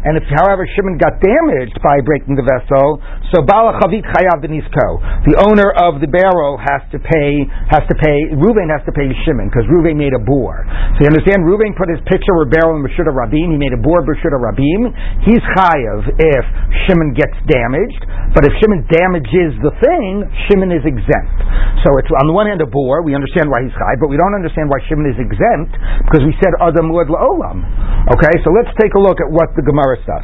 [0.04, 3.00] And if, however, Shimon got damaged by breaking the vessel,
[3.32, 8.34] so Balach chavit chayav The owner of the barrel has to pay has to pay
[8.34, 10.66] Ruvain has to pay Shimon because Ruvain made a bore.
[10.94, 13.50] So you understand Ruvain put his pitcher or barrel in Rishut Rabim.
[13.50, 14.94] He made a bore Rishut Rabim.
[15.26, 16.44] He's chayav if
[16.86, 17.98] Shimon gets damaged,
[18.30, 21.34] but if Shimon damages the thing, Shimon is exempt.
[21.82, 23.02] So it's on the one hand a bore.
[23.02, 25.74] We understand why he's chayav, but we don't understand why Shimon is exempt
[26.06, 27.66] because we said adam muad laolam.
[28.14, 30.22] Okay, so let's take a look at what the Gemara says.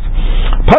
[0.70, 0.78] So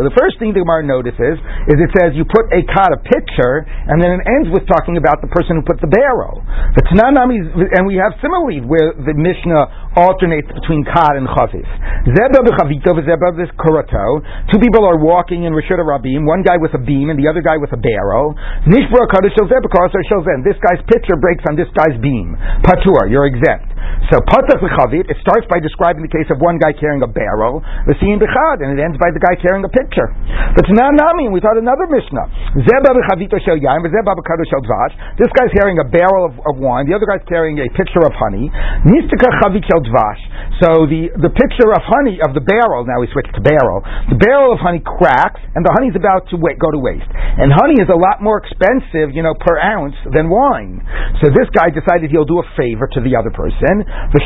[0.00, 1.36] the first thing the Gemara notices
[1.68, 4.96] is it says you put a kad, a pitcher, and then it ends with talking
[4.96, 6.40] about the person who put the barrel.
[6.48, 11.66] And we have similarly where the Mishnah alternates between kad and chavis.
[12.10, 14.20] Zeba b'chavito v'zeba v'kurato.
[14.50, 17.40] Two people are walking in Rishut Rabim, one guy with a beam and the other
[17.40, 18.34] guy with a barrel.
[18.66, 22.34] Nishbra kadosh shel This guy's pitcher breaks on this guy's beam.
[22.66, 23.70] Patur, you're exempt.
[24.10, 27.62] So patach v'chavit, it starts by describing the case of one guy carrying a barrel,
[27.86, 30.10] v'siyim b'chad, and it ends by the guy carrying a pitcher.
[30.58, 32.58] But Tananami, we thought another Mishnah.
[32.66, 34.94] Zeba b'chavito shel yain, v'zeba b'kadosh shel dvash.
[35.22, 38.12] This guy's carrying a barrel of, of, wine, the other guy's carrying a pitcher of
[38.18, 38.50] honey.
[38.84, 40.22] Nistika chavit shel dvash.
[40.64, 44.18] So the, the pitcher of honey, of the barrel, now we switch to barrel, the
[44.18, 47.08] barrel of honey cracks, and the honey's about to wait, go to waste.
[47.12, 50.80] And honey is a lot more expensive, you know, per ounce than wine.
[51.22, 53.84] So this guy decided he'll do a favor to the other person.
[53.84, 54.22] The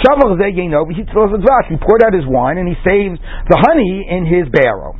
[1.12, 3.18] throws the drash, he poured out his wine and he saved
[3.48, 4.94] the honey in his barrel.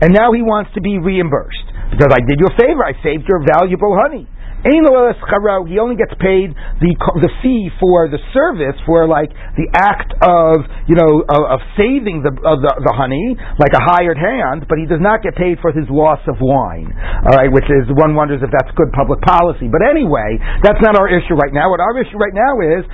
[0.00, 2.82] And now he wants to be reimbursed because I did you a favor.
[2.82, 4.26] I saved your valuable honey.
[4.66, 6.52] He only gets paid
[6.82, 11.60] the the fee for the service for like the act of you know of, of
[11.78, 15.38] saving the, of the the honey like a hired hand, but he does not get
[15.38, 16.90] paid for his loss of wine.
[17.26, 19.70] All right, which is one wonders if that's good public policy.
[19.70, 21.70] But anyway, that's not our issue right now.
[21.70, 22.84] What our issue right now is.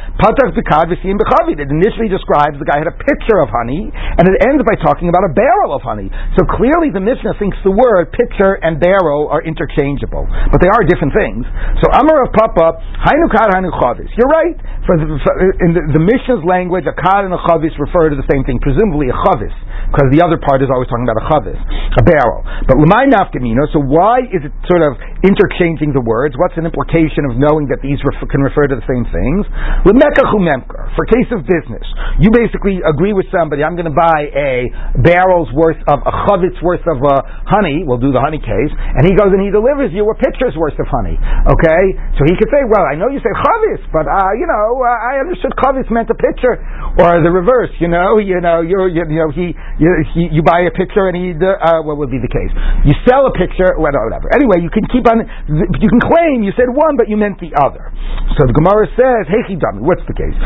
[1.62, 5.08] It initially describes the guy had a pitcher of honey, and it ends by talking
[5.08, 6.10] about a barrel of honey.
[6.38, 10.82] So clearly, the Mishnah thinks the word pitcher and barrel are interchangeable, but they are
[10.86, 11.44] different things.
[11.82, 14.10] So Amar of Papa, Hainu Kad Hainu Chavis.
[14.18, 14.56] You're right.
[14.86, 18.16] For the, for, in the, the Mishnah's language, a Kad and a Chavis refer to
[18.18, 19.54] the same thing, presumably a Chavis,
[19.90, 21.60] because the other part is always talking about a Chavis,
[21.98, 22.44] a barrel.
[22.68, 26.38] But Lamai Nafkamino, so why is it sort of interchanging the words?
[26.38, 29.44] What's an implication of knowing that these ref- can refer to the same things?
[30.92, 31.86] For case of business,
[32.20, 34.70] you basically agree with somebody, I'm going to buy a
[35.02, 39.04] barrel's worth of, a Chavis worth of uh, honey, we'll do the honey case, and
[39.08, 41.16] he goes and he delivers you a pitcher's worth of honey.
[41.16, 41.82] Okay,
[42.18, 45.10] so he could say, "Well, I know you say chavis, but uh, you know, uh,
[45.10, 46.60] I understood chavis meant a pitcher,
[47.00, 47.72] or the reverse.
[47.80, 49.54] You know, you know, you, you know, he
[50.14, 52.52] you, you buy a picture and he uh, what would be the case?
[52.86, 54.30] You sell a picture, whatever.
[54.30, 55.26] Anyway, you can keep done.
[55.50, 57.90] You can claim you said one, but you meant the other.
[58.38, 60.36] So the Gemara says, "Hey, chidami." What's the case?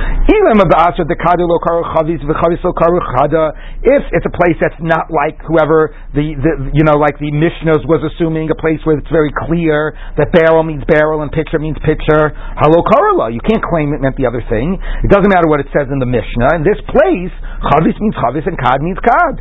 [3.87, 7.85] If it's a place that's not like whoever the, the you know like the Mishnahs
[7.87, 11.77] was assuming a place where it's very clear that barrel means barrel and picture means
[11.85, 12.83] picture, Halo.
[13.29, 14.79] You can't claim it meant the other thing.
[15.05, 16.61] It doesn't matter what it says in the Mishnah.
[16.61, 17.35] In this place,
[17.71, 19.35] chavis means chavis and kad means kad.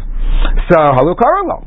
[0.69, 0.77] So
[1.15, 1.57] karala.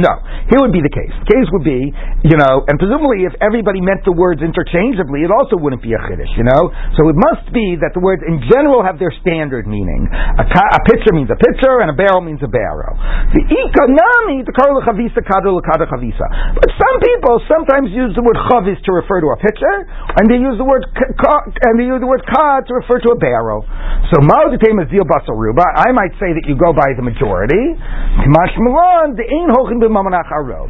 [0.00, 0.12] No,
[0.50, 1.14] here would be the case.
[1.24, 1.92] The case would be,
[2.26, 6.00] you know, and presumably if everybody meant the words interchangeably, it also wouldn't be a
[6.02, 6.72] chiddush, you know.
[6.98, 10.08] So it must be that the words in general have their standard meaning.
[10.10, 12.98] A, a pitcher means a pitcher, and a barrel means a barrel.
[13.32, 16.26] The ikanami the karlo chavisa kada kada chavisa.
[16.58, 19.74] But some people sometimes use the word chavis to refer to a pitcher,
[20.18, 23.18] and they use the word and they use the word kad to refer to a
[23.18, 23.62] barrel.
[24.10, 25.64] So ma'oditema zil basaruba.
[25.78, 27.76] I might say that you go by the majority.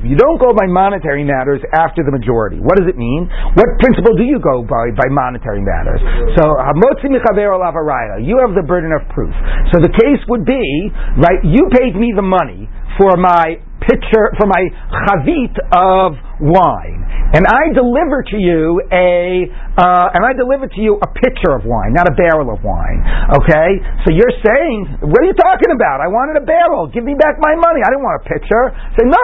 [0.05, 2.59] You don't go by monetary matters after the majority.
[2.61, 3.29] What does it mean?
[3.55, 6.01] What principle do you go by by monetary matters?
[6.37, 6.45] So
[8.21, 9.35] you have the burden of proof.
[9.73, 12.69] So the case would be, right, you paid me the money
[12.99, 20.15] for my pitcher, for my chavit of wine, and I deliver to you a, uh,
[20.15, 23.03] and I deliver to you a pitcher of wine, not a barrel of wine.
[23.43, 25.99] Okay, so you're saying, what are you talking about?
[25.99, 26.87] I wanted a barrel.
[26.87, 27.83] Give me back my money.
[27.83, 28.71] I didn't want a pitcher.
[28.95, 29.19] Say no.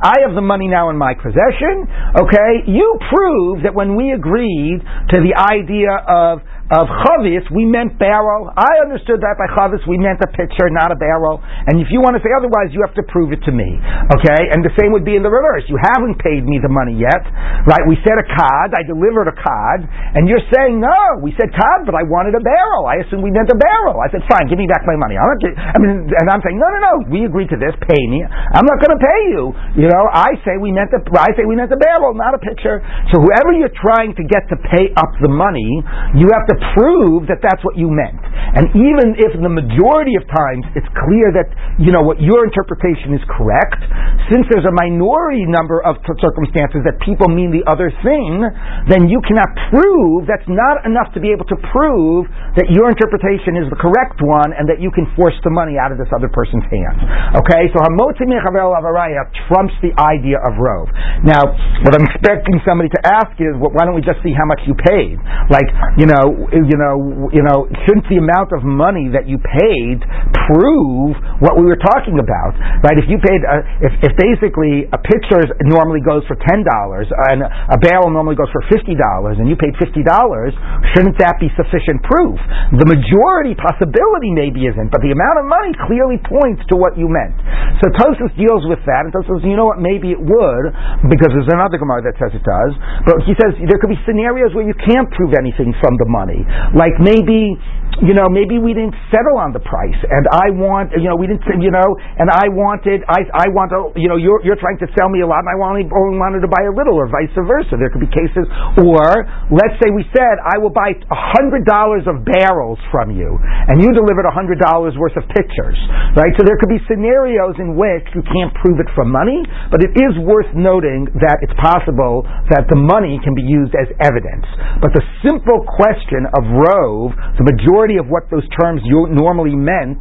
[0.00, 1.86] I have the money now in my possession.
[2.16, 4.80] Okay, you prove that when we agreed
[5.12, 6.40] to the idea of
[6.72, 8.48] of chavis, we meant barrel.
[8.56, 11.44] I understood that by chavis, we meant a pitcher, not a barrel.
[11.68, 13.68] And if you want to say otherwise, you have to prove it to me.
[14.16, 14.42] Okay?
[14.48, 15.68] And the same would be in the reverse.
[15.68, 17.20] You haven't paid me the money yet,
[17.68, 17.84] right?
[17.84, 19.84] We said a kad, I delivered a kad,
[20.16, 22.88] and you're saying, no, we said kad, but I wanted a barrel.
[22.88, 24.00] I assumed we meant a barrel.
[24.00, 25.20] I said, fine, give me back my money.
[25.20, 28.02] I'm not, I mean, and I'm saying, no, no, no, we agreed to this, pay
[28.08, 28.24] me.
[28.24, 29.42] I'm not going to pay you.
[29.84, 32.40] You know, I say we meant the, I say we meant a barrel, not a
[32.40, 32.80] pitcher.
[33.12, 35.84] So whoever you're trying to get to pay up the money,
[36.16, 38.22] you have to to prove that that's what you meant.
[38.54, 41.50] And even if the majority of times it's clear that,
[41.82, 43.82] you know, what your interpretation is correct,
[44.30, 48.46] since there's a minority number of circumstances that people mean the other thing,
[48.86, 53.58] then you cannot prove, that's not enough to be able to prove that your interpretation
[53.58, 56.30] is the correct one and that you can force the money out of this other
[56.30, 57.00] person's hands.
[57.42, 60.88] Okay, so Hamotzi Mechavel Avaraya trumps the idea of Rove.
[61.26, 61.42] Now,
[61.82, 64.62] what I'm expecting somebody to ask is, well, why don't we just see how much
[64.68, 65.18] you paid?
[65.50, 65.66] Like,
[65.98, 70.02] you know, you know, you know, shouldn't the amount of money that you paid
[70.50, 72.52] prove what we were talking about,
[72.84, 72.96] right?
[72.98, 77.46] If you paid, uh, if, if basically a pitcher normally goes for ten dollars and
[77.46, 80.52] a barrel normally goes for fifty dollars, and you paid fifty dollars,
[80.92, 82.36] shouldn't that be sufficient proof?
[82.76, 87.06] The majority possibility maybe isn't, but the amount of money clearly points to what you
[87.06, 87.36] meant.
[87.84, 89.78] So Tosfos deals with that, and Tosfos you know what?
[89.78, 90.64] Maybe it would,
[91.06, 92.72] because there's another Gemara that says it does.
[93.06, 96.33] But he says there could be scenarios where you can't prove anything from the money
[96.74, 97.54] Like maybe,
[98.02, 101.30] you know, maybe we didn't settle on the price, and I want, you know, we
[101.30, 101.86] didn't, you know,
[102.18, 105.22] and I wanted, I, I want to, you know, you're, you're trying to sell me
[105.22, 107.78] a lot, and I only, only wanted to buy a little, or vice versa.
[107.78, 108.50] There could be cases,
[108.82, 109.06] or
[109.54, 113.30] let's say we said, I will buy a hundred dollars of barrels from you,
[113.70, 115.78] and you delivered a hundred dollars worth of pictures,
[116.18, 116.34] right?
[116.34, 119.38] So there could be scenarios in which you can't prove it from money,
[119.70, 123.86] but it is worth noting that it's possible that the money can be used as
[124.02, 124.50] evidence.
[124.82, 130.00] But the simple question of rove, the majority of what those terms normally meant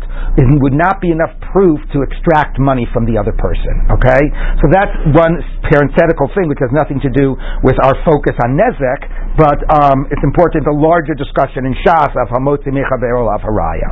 [0.61, 3.73] would not be enough proof to extract money from the other person.
[3.99, 4.23] Okay?
[4.63, 9.01] So that's one parenthetical thing which has nothing to do with our focus on Nezek,
[9.35, 13.89] but um, it's important, the larger discussion in Shas of Hamotzi Mechaber of Haraya.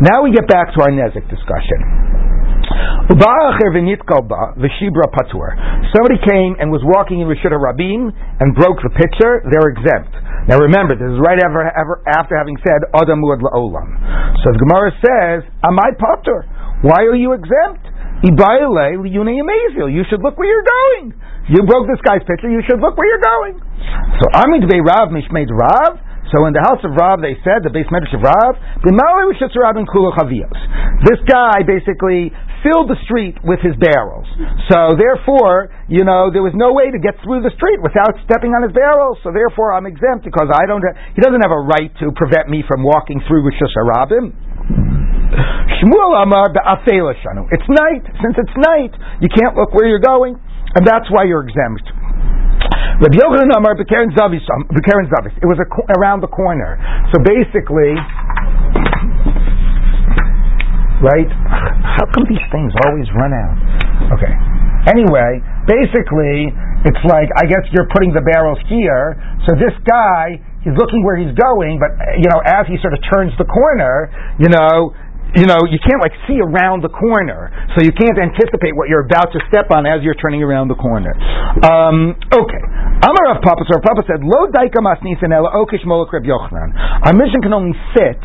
[0.00, 2.16] Now we get back to our Nezek discussion.
[5.94, 10.10] Somebody came and was walking in Rishut Rabim and broke the pitcher, they're exempt.
[10.46, 11.66] Now remember, this is right after,
[12.06, 13.98] after having said Adam Muad La'olam.
[14.46, 16.46] So the Gemara says, Am I Potter,
[16.86, 17.82] why are you exempt?
[18.22, 18.32] You
[20.06, 21.12] should look where you're going.
[21.50, 23.58] You broke this guy's pitcher, you should look where you're going.
[24.22, 25.98] So Ami Dvei Rav Mishmeid Rav,
[26.34, 28.58] so in the house of Rav, they said, the base medrash of Rav,
[31.06, 32.34] this guy basically
[32.66, 34.26] filled the street with his barrels.
[34.66, 38.58] So therefore, you know, there was no way to get through the street without stepping
[38.58, 39.22] on his barrels.
[39.22, 40.82] So therefore, I'm exempt because I don't.
[40.82, 44.34] Ha- he doesn't have a right to prevent me from walking through Rishus Harabim.
[45.78, 46.50] Shmuel Amar.
[46.50, 48.02] It's night.
[48.18, 50.34] Since it's night, you can't look where you're going,
[50.74, 51.86] and that's why you're exempt.
[52.96, 55.34] Rabbi Yochanan Amar Bekeren um, Zavis.
[55.42, 56.80] It was co- around the corner.
[57.12, 57.92] So basically,
[61.04, 61.28] right?
[61.96, 63.56] how come these things always run out?
[64.16, 64.32] Okay.
[64.92, 66.52] Anyway, basically,
[66.86, 69.18] it's like I guess you're putting the barrels here.
[69.48, 71.90] So this guy, he's looking where he's going, but
[72.20, 74.94] you know, as he sort of turns the corner, you know,
[75.34, 79.02] you know, you can't like see around the corner, so you can't anticipate what you're
[79.02, 81.10] about to step on as you're turning around the corner.
[81.66, 82.62] Um, okay.
[83.02, 86.70] Amar Papa, so Papa said, Lo daika okish Reb Yochanan.
[87.04, 88.16] Our Mishnah can only fit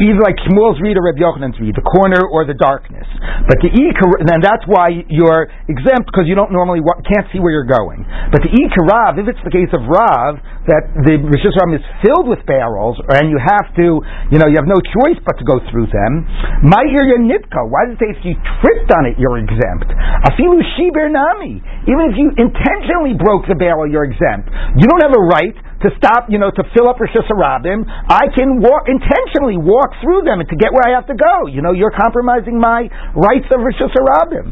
[0.00, 3.04] either like Shmuel's read or Reb Yochanan's read, the corner or the darkness.
[3.44, 3.68] But the
[4.24, 8.04] then that's why you're exempt because you don't normally can't see where you're going.
[8.32, 12.44] But the Rav, if it's the case of Rav, that the Rishus is filled with
[12.44, 15.88] barrels, and you have to, you know, you have no choice but to go through
[15.88, 16.27] them.
[16.62, 17.70] My nitko.
[17.70, 19.90] Why does it say if you tripped on it, you're exempt?
[20.26, 21.62] Afilu shiber nami.
[21.86, 24.50] Even if you intentionally broke the barrel, you're exempt.
[24.74, 27.86] You don't have a right to stop, you know, to fill up Rishus Harabim.
[27.86, 31.46] I can walk intentionally walk through them to get where I have to go.
[31.46, 34.50] You know, you're compromising my rights of Rishus Harabim.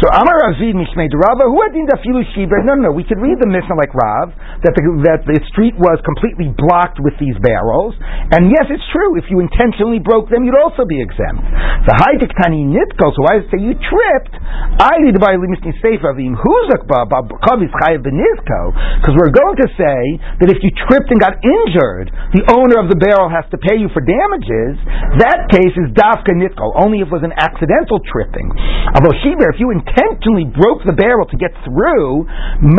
[0.00, 2.64] So Amar Razid Mishnei Rava, who had dafilu shiber?
[2.64, 2.92] No, no, no.
[2.96, 4.32] We could read the Mishnah like Rav
[4.64, 7.92] that the, that the street was completely blocked with these barrels.
[8.32, 9.20] And yes, it's true.
[9.20, 11.44] If you intentionally broke them, you'd also be exempt.
[11.84, 13.12] The high tani nitko.
[13.12, 14.34] So I say you tripped.
[14.80, 18.60] I need to buy seifavim huzakba kavis chayav benizko.
[19.04, 20.00] Because we're going to say
[20.40, 23.76] that if you tripped and got injured, the owner of the barrel has to pay
[23.76, 24.78] you for damages.
[25.20, 26.72] That case is dafka nitko.
[26.78, 28.48] Only if it was an accidental tripping.
[28.94, 32.26] Although if you intentionally broke the barrel to get through,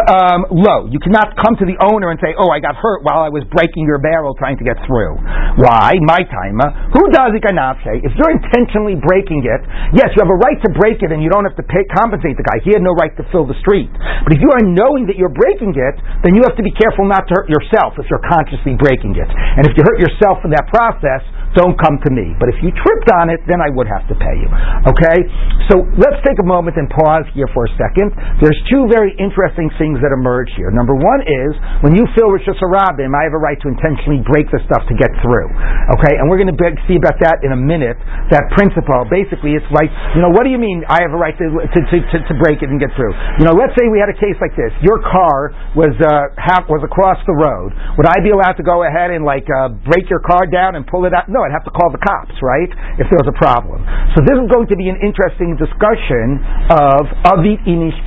[0.08, 0.88] um, low.
[0.88, 3.44] You cannot come to the owner and say, "Oh, I got hurt while I was
[3.50, 5.18] breaking your barrel trying to get through."
[5.58, 5.98] Why?
[6.06, 6.70] My timer.
[6.96, 7.42] Who does it?
[7.42, 9.62] If you're intentionally breaking it,
[9.98, 12.38] yes, you have a right to break it, and you don't have to pay, compensate
[12.38, 12.62] the guy.
[12.64, 13.90] He had no right to fill the street.
[14.24, 17.10] But if you are knowing that you're breaking it, then you have to be careful
[17.10, 19.30] not to hurt yourself if you're consciously breaking it.
[19.32, 21.24] And if you hurt yourself in that process,
[21.56, 22.32] don't come to me.
[22.40, 24.48] But if you tripped on it, then I would have to pay you.
[24.88, 25.20] Okay?
[25.68, 28.16] So let's take a moment and pause here for a second.
[28.40, 30.72] There's two very interesting things that emerge here.
[30.72, 31.52] Number one is
[31.84, 34.96] when you feel Rishus Harabim, I have a right to intentionally break the stuff to
[34.96, 35.52] get through.
[36.00, 36.16] Okay?
[36.20, 38.00] And we're going to see about that in a minute.
[38.32, 41.36] That principle, basically, it's like, you know, what do you mean I have a right
[41.36, 43.12] to, to, to, to break it and get through?
[43.44, 44.72] You know, let's say we had a case like this.
[44.80, 47.61] Your car was, uh, half, was across the road.
[47.70, 50.88] Would I be allowed to go ahead and like, uh, break your car down and
[50.88, 51.30] pull it out?
[51.30, 52.72] No, I'd have to call the cops, right?
[52.98, 53.86] If there was a problem.
[54.18, 56.42] So this is going to be an interesting discussion
[56.74, 57.98] of avit inish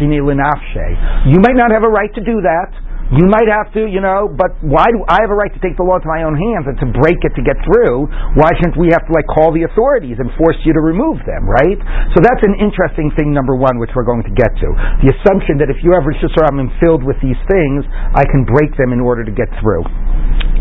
[1.31, 2.73] You might not have a right to do that.
[3.15, 5.79] You might have to, you know, but why do I have a right to take
[5.79, 8.11] the law into my own hands and to break it to get through?
[8.35, 11.47] Why shouldn't we have to like call the authorities and force you to remove them,
[11.47, 11.79] right?
[12.11, 14.69] So that's an interesting thing, number one, which we're going to get to.
[15.07, 16.35] The assumption that if you have Rishus
[16.83, 19.87] filled with these things, I can break them in order to get through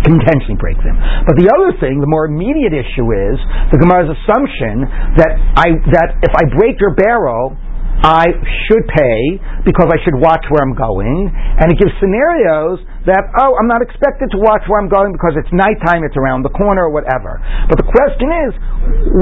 [0.04, 1.00] intentionally break them.
[1.24, 3.40] But the other thing, the more immediate issue is
[3.72, 4.84] the Gemara's assumption
[5.16, 7.56] that I that if I break your barrel,
[8.04, 8.28] I
[8.68, 11.32] should pay because I should watch where I'm going.
[11.32, 15.40] And it gives scenarios that, oh, I'm not expected to watch where I'm going because
[15.40, 17.40] it's nighttime, it's around the corner, or whatever.
[17.72, 18.52] But the question is,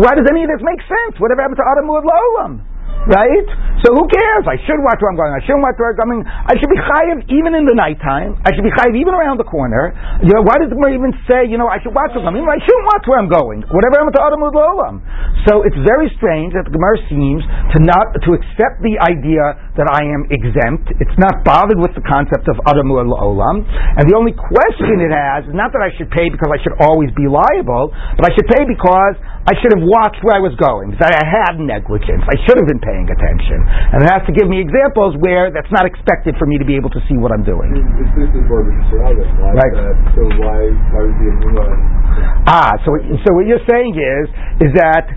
[0.01, 1.21] why does any of this make sense?
[1.21, 2.70] Whatever happened to Adam Lolam?
[3.09, 3.47] Right?
[3.81, 4.45] So who cares?
[4.45, 5.33] I should watch where I'm going.
[5.33, 6.21] I shouldn't watch where I'm going.
[6.21, 8.37] I should be chayiv even in the nighttime.
[8.45, 9.89] I should be chayiv even around the corner.
[10.21, 12.45] You know, why does the even say, you know, I should watch where I'm going?
[12.45, 13.65] I shouldn't watch where I'm going.
[13.73, 15.01] Whatever happened to Adam Olam.
[15.49, 17.41] So it's very strange that the Gemara seems
[17.73, 19.41] to not to accept the idea
[19.81, 20.93] that I am exempt.
[21.01, 23.65] It's not bothered with the concept of Adam Olam.
[23.97, 26.77] And the only question it has is not that I should pay because I should
[26.85, 30.53] always be liable, but I should pay because I should have watched where I was
[30.61, 30.93] going.
[31.01, 32.21] That I had negligence.
[32.29, 33.57] I should have been paying attention.
[33.65, 36.77] And it has to give me examples where that's not expected for me to be
[36.77, 37.73] able to see what I'm doing.
[37.73, 39.17] This is right.
[40.13, 41.81] so why why would you in the line?
[42.45, 42.93] Ah, so
[43.25, 44.25] so what you're saying is
[44.61, 45.09] is that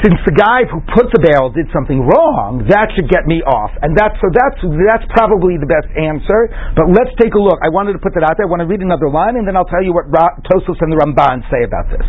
[0.00, 3.74] since the guy who put the barrel did something wrong, that should get me off,
[3.84, 4.56] and that's so that's
[4.88, 6.48] that's probably the best answer.
[6.72, 7.60] But let's take a look.
[7.60, 8.48] I wanted to put that out there.
[8.48, 10.88] I want to read another line, and then I'll tell you what Ra- Tosfos and
[10.88, 12.04] the Ramban say about this.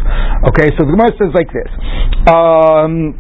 [0.54, 1.72] Okay, so the Gemara says like this.
[2.28, 3.16] Um,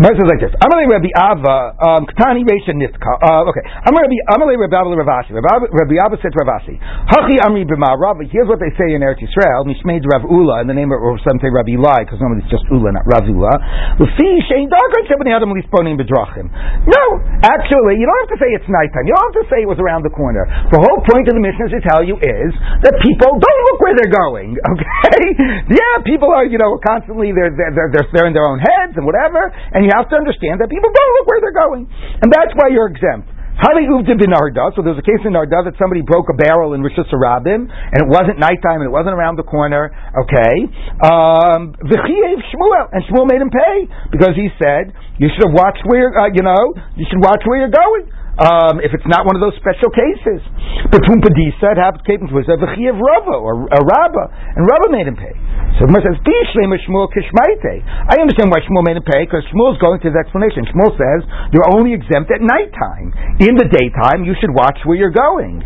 [0.00, 3.20] Gemara says like this: Amalei Rabbi Ava, um, Ktani Reisha Nitka.
[3.20, 5.36] Uh, okay, Amalei Rabbi Ava Rav Ashi.
[5.36, 6.80] Rabbi Ava said Rav Ashi.
[6.80, 8.16] Hachi Amri B'ma Rav.
[8.32, 9.68] Here's what they say in Eretz Yisrael.
[9.68, 12.64] Mishmeid Rav Ula, in the name of some say Rabbi Lai, because normally it's just
[12.72, 13.52] Ula, not Rav Ula.
[14.00, 16.48] L'fi Shein Dagan Shebani Adam Lisponim B'drachim.
[16.88, 17.04] No,
[17.44, 19.04] actually, you don't have to say it's nighttime.
[19.04, 20.48] You don't have to say it was around the corner.
[20.72, 22.50] The whole point of the Mishnah is to tell you is
[22.88, 24.56] that people don't look where they're going.
[24.70, 25.26] Okay?
[25.66, 29.02] Yeah, people are you know constantly they're they're they're, they're in their own heads and
[29.02, 31.84] whatever, and you have to understand that people don't look where they're going.
[32.22, 33.30] And that's why you're exempt.
[33.60, 34.72] Hali Uvdim bin Narda.
[34.72, 37.68] So there was a case in Narda that somebody broke a barrel in Rishus Rabim,
[37.68, 39.92] and it wasn't nighttime, and it wasn't around the corner.
[40.16, 40.64] Okay.
[41.04, 46.08] Um, Shmuel, and Shmuel made him pay because he said you should have watched where
[46.08, 48.08] uh, you know you should watch where you're going
[48.40, 50.40] um, if it's not one of those special cases.
[50.88, 54.24] But Pumbedisa, it happens to V'chiyav Rava, or a Rabba,
[54.56, 55.36] and Rava made him pay.
[55.78, 57.08] So Gemara says, Shmuel.
[57.12, 60.64] I understand why Shmuel made him pay, because Shmuel's going to his explanation.
[60.72, 61.20] Shmuel says,
[61.52, 63.12] you're only exempt at nighttime.
[63.44, 65.62] In the daytime, you should watch where you're going.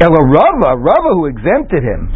[0.00, 2.08] Ela Rava, Rava who exempted him,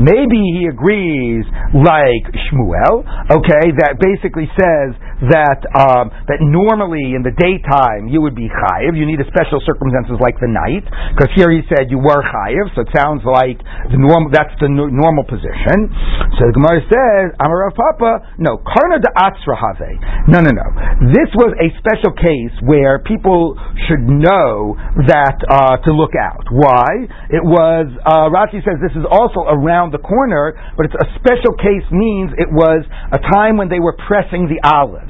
[0.00, 4.92] maybe he agrees like Shmuel, okay, that basically says
[5.28, 8.96] that, um, that normally in the daytime, you would be chayiv.
[8.96, 12.72] You need a special circumstances like the night, because here he said you were chayiv,
[12.72, 13.60] so it sounds like
[13.92, 14.32] the normal.
[14.32, 15.92] That's the no, normal position.
[16.38, 20.30] So the Gemara says, Amarav Papa, no, karna de atzrahave.
[20.30, 20.66] No, no, no.
[21.12, 23.58] This was a special case where people
[23.88, 26.46] should know that uh, to look out.
[26.48, 27.08] Why?
[27.28, 31.54] It was uh, Rashi says this is also around the corner, but it's a special
[31.58, 35.09] case means it was a time when they were pressing the olives.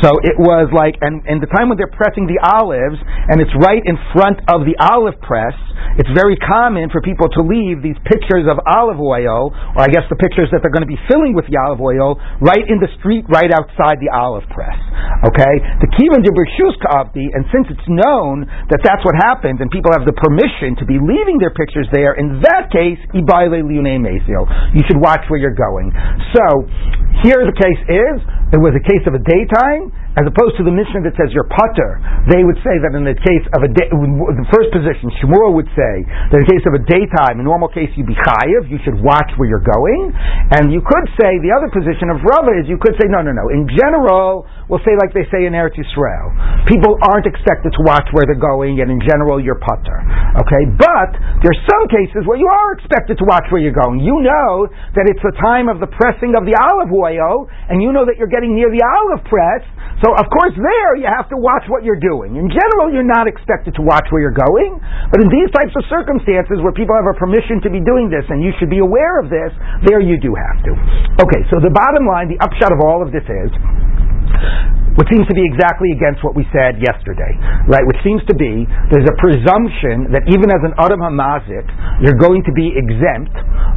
[0.00, 3.52] So it was like, and, and the time when they're pressing the olives, and it's
[3.60, 5.54] right in front of the olive press,
[5.98, 10.06] it's very common for people to leave these pictures of olive oil, or I guess
[10.08, 12.88] the pictures that they're going to be filling with the olive oil, right in the
[13.02, 14.76] street, right outside the olive press.
[15.26, 15.54] Okay?
[15.82, 20.06] The kivan de ka'avdi, and since it's known that that's what happens, and people have
[20.06, 23.98] the permission to be leaving their pictures there, in that case, ibaile liune
[24.72, 25.92] You should watch where you're going.
[26.32, 26.44] So,
[27.26, 28.16] here the case is,
[28.54, 31.46] it was a case of a daytime, as opposed to the Mishnah that says you're
[31.46, 35.54] putter, they would say that in the case of a day, the first position, Shmuel
[35.54, 38.66] would say that in the case of a daytime, in normal case you'd be chayiv,
[38.66, 40.10] you should watch where you're going,
[40.58, 43.30] and you could say the other position of Rava is you could say no, no,
[43.30, 43.54] no.
[43.54, 48.10] In general, we'll say like they say in Eretz Yisrael, people aren't expected to watch
[48.10, 50.02] where they're going, and in general you're putter.
[50.42, 51.14] Okay, but
[51.46, 54.02] there's some cases where you are expected to watch where you're going.
[54.02, 54.66] You know
[54.98, 58.18] that it's the time of the pressing of the olive oil, and you know that
[58.18, 59.62] you're getting near the olive press.
[60.00, 62.40] So of course there you have to watch what you're doing.
[62.40, 64.80] In general, you're not expected to watch where you're going,
[65.12, 68.24] but in these types of circumstances where people have a permission to be doing this
[68.32, 69.52] and you should be aware of this,
[69.84, 70.72] there you do have to.
[71.20, 73.50] Okay, so the bottom line, the upshot of all of this is
[74.98, 77.30] what seems to be exactly against what we said yesterday,
[77.70, 77.86] right?
[77.86, 81.66] Which seems to be there's a presumption that even as an Adam Hamazik,
[82.02, 83.32] you're going to be exempt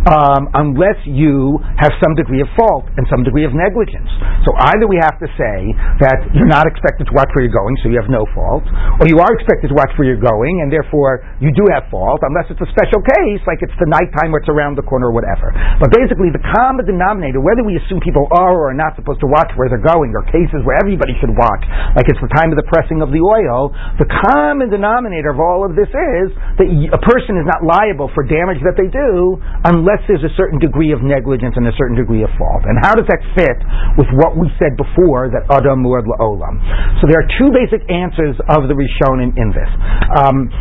[0.09, 4.09] um, unless you have some degree of fault and some degree of negligence.
[4.43, 5.57] So either we have to say
[6.03, 8.66] that you're not expected to watch where you're going, so you have no fault,
[8.99, 12.20] or you are expected to watch where you're going, and therefore you do have fault,
[12.26, 15.16] unless it's a special case, like it's the nighttime or it's around the corner or
[15.16, 15.55] whatever.
[15.80, 19.30] But basically, the common denominator, whether we assume people are or are not supposed to
[19.30, 21.66] watch where they're going, or cases where everybody should watch,
[21.97, 25.66] like it's the time of the pressing of the oil, the common denominator of all
[25.66, 26.30] of this is
[26.62, 30.62] that a person is not liable for damage that they do unless there's a certain
[30.62, 32.62] degree of negligence and a certain degree of fault.
[32.70, 33.58] And how does that fit
[33.97, 36.62] with what we said before that Adam Muad La'olam?
[37.01, 39.72] So there are two basic answers of the Rishonim in this.
[40.14, 40.54] Um,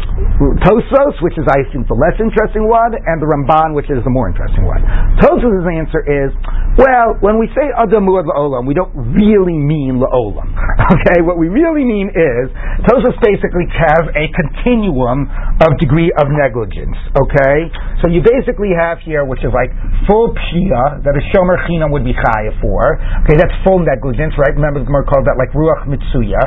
[0.65, 4.13] Tosfos, which is I think the less interesting one, and the Ramban, which is the
[4.13, 4.81] more interesting one.
[5.21, 6.31] Tosfos' answer is,
[6.79, 10.47] well, when we say Adam Muad La'olam, we don't really mean La'olam.
[10.93, 12.45] Okay, what we really mean is
[12.85, 15.25] Tosfos basically has a continuum
[15.65, 16.95] of degree of negligence.
[17.17, 17.71] Okay,
[18.03, 19.73] so you basically have here, which is like
[20.05, 23.01] full pshia that a shomer chinam would be chaya for.
[23.25, 24.53] Okay, that's full negligence, right?
[24.53, 26.45] Remember the Gemara called that like ruach mitzuya.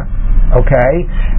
[0.62, 0.94] Okay,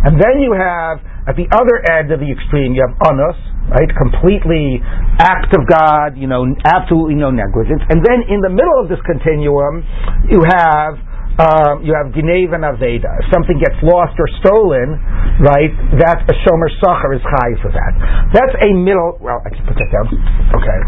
[0.04, 3.38] and then you have at the other end of the extreme, you have anus,
[3.70, 3.90] right?
[3.98, 4.78] Completely
[5.18, 7.82] act of God, you know, absolutely no negligence.
[7.90, 9.82] And then in the middle of this continuum,
[10.30, 11.02] you have
[11.36, 13.12] um, you have Ginev and Aveda.
[13.20, 14.96] If something gets lost or stolen,
[15.44, 17.92] right, that a Shomer Sachar is high for that.
[18.32, 20.08] That's a middle, well, I can put that down.
[20.56, 20.80] Okay.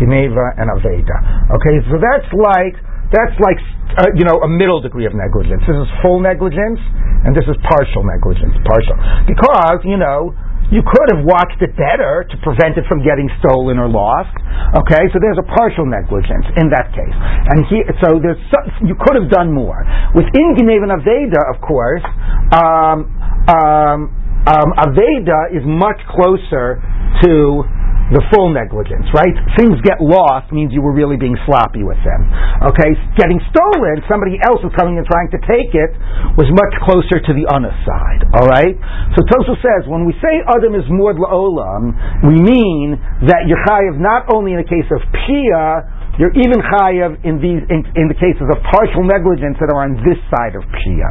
[0.00, 1.16] Geneva and Aveda.
[1.60, 2.72] Okay, so that's like,
[3.12, 3.60] that's like,
[4.00, 5.60] uh, you know, a middle degree of negligence.
[5.68, 6.80] This is full negligence,
[7.28, 8.56] and this is partial negligence.
[8.64, 8.96] Partial.
[9.28, 10.32] Because, you know,
[10.70, 14.32] you could have watched it better to prevent it from getting stolen or lost.
[14.78, 18.38] Okay, so there's a partial negligence in that case, and he, so there's
[18.86, 19.82] you could have done more
[20.14, 22.06] within Gneva Aveda, of course.
[22.54, 23.10] Um,
[23.50, 23.98] um,
[24.46, 26.80] um, Aveda is much closer
[27.22, 27.62] to
[28.10, 29.34] the full negligence, right?
[29.54, 32.26] Things get lost means you were really being sloppy with them.
[32.74, 35.94] Okay, getting stolen, somebody else was coming and trying to take it,
[36.34, 38.26] was much closer to the honest side.
[38.34, 38.74] All right.
[39.14, 41.94] So Tosfos says when we say Adam is muad la'olam,
[42.26, 42.98] we mean
[43.30, 47.86] that Yechayev not only in a case of pshia you're even chayav in these in,
[47.94, 51.10] in the cases of partial negligence that are on this side of pshia.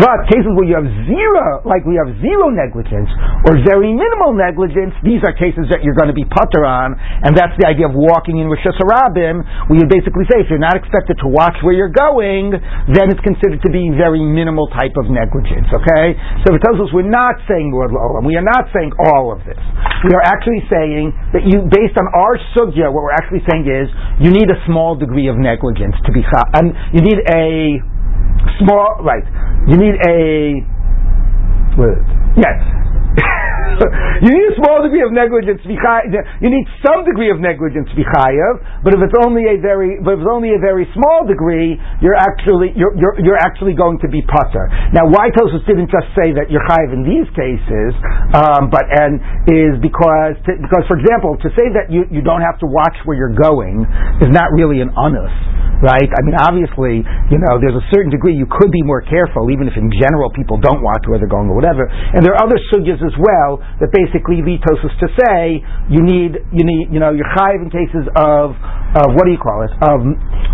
[0.00, 3.06] But cases where you have zero, like we have zero negligence
[3.46, 7.38] or very minimal negligence, these are cases that you're going to be putter on, and
[7.38, 10.74] that's the idea of walking in Rishus Harabim, where you basically say if you're not
[10.74, 12.50] expected to watch where you're going,
[12.90, 15.70] then it's considered to be very minimal type of negligence.
[15.70, 19.30] Okay, so it tells us we're not saying Lord Olam, we are not saying all
[19.30, 19.60] of this.
[20.02, 23.86] We are actually saying that you, based on our sugya, what we're actually saying is
[24.18, 27.78] you need a small degree of negligence to be cha- and you need a
[28.58, 29.24] small right.
[29.68, 30.18] You need a
[32.36, 32.58] yes.
[34.24, 35.60] you need a small degree of negligence.
[35.64, 40.24] You need some degree of negligence chayav, but if it's only a very, but if
[40.24, 44.20] it's only a very small degree, you're actually you're you're, you're actually going to be
[44.22, 44.68] putter.
[44.92, 47.90] Now, why Tosfos didn't just say that you're chayav in these cases,
[48.36, 52.42] um, but and is because to, because for example, to say that you you don't
[52.42, 53.86] have to watch where you're going
[54.20, 55.32] is not really an onus
[55.82, 56.06] right?
[56.06, 59.66] I mean, obviously, you know, there's a certain degree you could be more careful, even
[59.66, 61.90] if in general people don't watch where they're going or whatever.
[61.90, 66.38] And there are other sugyas as well that basically lead Tosfos to say you need,
[66.52, 69.72] you need, you know, you're chayiv in cases of, uh, what do you call it,
[69.82, 69.98] of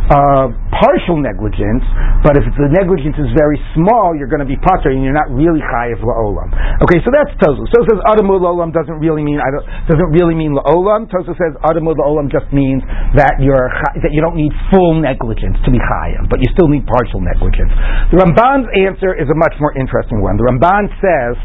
[0.09, 1.85] uh, partial negligence,
[2.25, 5.29] but if the negligence is very small, you're going to be potter and you're not
[5.29, 6.49] really chayiv la'olam.
[6.87, 7.69] Okay, so that's Tosfos.
[7.75, 11.11] Tosfos says adam muad la'olam doesn't really mean, I don't, doesn't really mean la'olam.
[11.13, 12.81] Tosfos says adam muad la'olam just means
[13.19, 13.69] that you're,
[14.01, 17.73] that you don't need full negligence to be chayav, but you still need partial negligence.
[18.15, 20.41] The Ramban's answer is a much more interesting one.
[20.41, 21.37] The Ramban says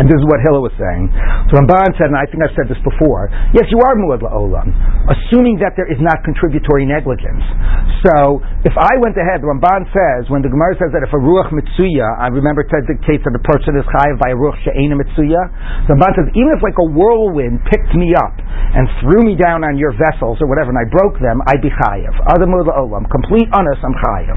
[0.00, 1.12] and this is what Hillel was saying.
[1.52, 4.72] So Ramban said, and I think I've said this before, yes, you are muad la'olam,
[5.12, 7.44] assuming that there is not contributory negligence.
[8.00, 11.52] So, if I went ahead, Ramban says, when the Gemara says that if a ruach
[11.52, 15.42] mitzuya, I remember it dictates that a person is chayiv by a ruach she'ena mitsuya,
[15.86, 19.60] the Ramban says, even if like a whirlwind picked me up and threw me down
[19.60, 22.10] on your vessels or whatever, and I broke them, I'd be chayiv.
[22.32, 24.36] Other muad la'olam, complete honest, I'm chayiv.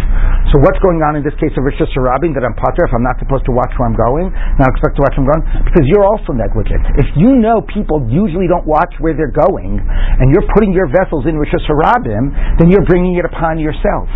[0.52, 3.06] So what's going on in this case of Rishus Harabim, that I'm pater if I'm
[3.08, 5.45] not supposed to watch where I'm going, not expect to watch where I'm going?
[5.66, 6.84] Because you're also negligent.
[6.98, 11.26] If you know people usually don't watch where they're going, and you're putting your vessels
[11.26, 14.10] in Rishus Harabim, then you're bringing it upon yourself.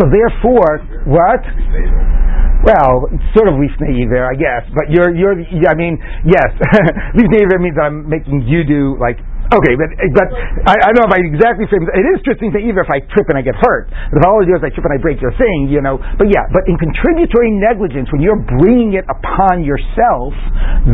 [0.00, 1.42] So therefore, what?
[2.66, 5.38] Well, sort of lifnei there, I guess, but you're you're.
[5.68, 6.50] I mean, yes,
[7.14, 10.28] lifnei means I'm making you do like Okay, but eh, but
[10.66, 11.94] I, I don't know if I exactly frame it.
[11.94, 13.86] Is interesting to either if I trip and I get hurt.
[13.94, 16.02] I do is I trip and I break your thing, you know.
[16.18, 20.34] But yeah, but in contributory negligence, when you're bringing it upon yourself,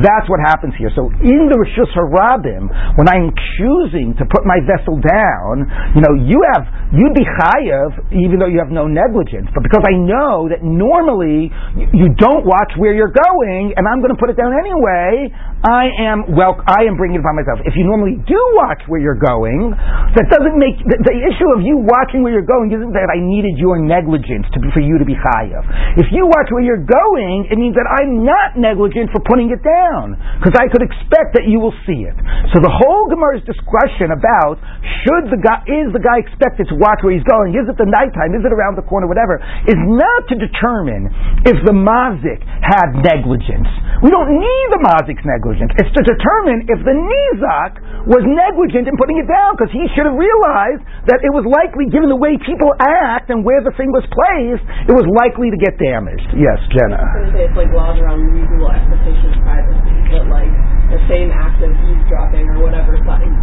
[0.05, 0.93] that's what happens here.
[0.93, 2.69] So in the Rishus Harabim,
[3.01, 5.65] when I'm choosing to put my vessel down,
[5.97, 9.49] you know, you have you'd be chayav even though you have no negligence.
[9.57, 14.05] But because I know that normally you, you don't watch where you're going, and I'm
[14.05, 15.33] going to put it down anyway,
[15.65, 16.61] I am well.
[16.69, 17.65] I am bringing it upon myself.
[17.65, 19.75] If you normally do watch where you're going,
[20.15, 23.19] that doesn't make the, the, issue of you watching where you're going isn't that I
[23.23, 25.65] needed your negligence to be, for you to be chayav.
[25.97, 29.63] If you watch where you're going, it means that I'm not negligent for putting it
[29.63, 32.17] down because I could expect that you will see it.
[32.53, 34.59] So the whole Gemara's discussion about
[35.07, 37.55] should the guy is the guy expected to watch where he's going?
[37.55, 38.35] Is it the nighttime?
[38.35, 39.07] Is it around the corner?
[39.07, 41.11] Whatever is not to determine
[41.47, 43.69] if the mazik had negligence.
[44.03, 45.71] We don't need the mazik's negligence.
[45.79, 50.09] It's to determine if the nizak was negligent in putting it down because he should
[50.09, 53.93] have realized that it was likely, given the way people act and where the thing
[53.93, 56.33] was placed, it was likely to get damaged.
[56.35, 56.99] Yes, Jenna.
[56.99, 60.53] I was going to say it's like laws around reasonable expectation of privacy, but like
[60.91, 62.93] the same act of eavesdropping or whatever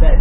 [0.00, 0.16] that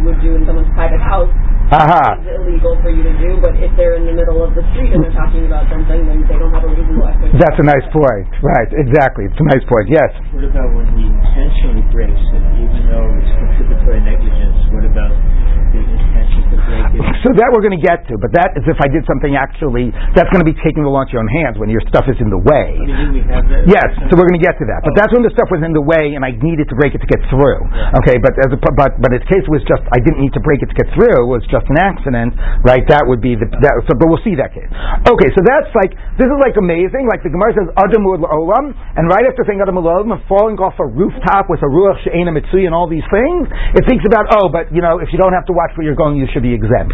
[0.00, 1.28] you would do in someone's private house
[1.70, 2.18] uh-huh.
[2.18, 4.90] is illegal for you to do, but if they're in the middle of the street
[4.90, 7.38] and they're talking about something, then they don't have a reasonable expectation.
[7.38, 8.26] That's a nice point.
[8.42, 9.30] Right, exactly.
[9.30, 10.10] It's a nice point, yes.
[10.34, 14.49] What about when he intentionally breaks it, even though it's contributory negligence?
[17.24, 19.92] So that we're going to get to, but that is if I did something actually,
[20.16, 22.16] that's going to be taking the law into your own hands when your stuff is
[22.20, 22.76] in the way.
[23.68, 24.80] Yes, so we're going to get to that.
[24.84, 27.00] But that's when the stuff was in the way and I needed to break it
[27.04, 27.60] to get through.
[28.02, 30.64] Okay, but as a, but but its case was just I didn't need to break
[30.64, 31.26] it to get through.
[31.26, 32.34] It was just an accident,
[32.64, 32.84] right?
[32.88, 34.68] That would be the that, so, but we'll see that case.
[35.06, 37.06] Okay, so that's like this is like amazing.
[37.06, 40.86] Like the Gemara says Adamur olam, and right after saying Adamur olam, falling off a
[40.88, 43.46] rooftop with a ruach she'ena mitzui and all these things,
[43.76, 45.98] it thinks about oh, but you know if you don't have to watch where you're
[45.98, 46.89] going, you should be exempt.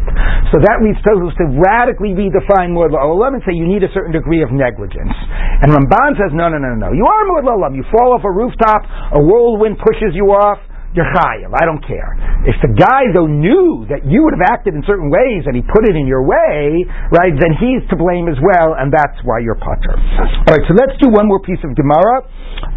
[0.55, 4.13] So that leads Tosfos to radically redefine Muad La'olam and say you need a certain
[4.15, 5.15] degree of negligence.
[5.63, 6.95] And Ramban says, no, no, no, no.
[6.95, 7.75] You are Muad La'olam.
[7.75, 10.63] You fall off a rooftop, a whirlwind pushes you off,
[10.97, 11.53] you're chayiv.
[11.53, 12.17] I don't care.
[12.49, 15.61] If the guy though knew that you would have acted in certain ways and he
[15.61, 19.45] put it in your way, right, then he's to blame as well, and that's why
[19.45, 19.93] you're putter.
[19.93, 22.25] All right, so let's do one more piece of Gemara.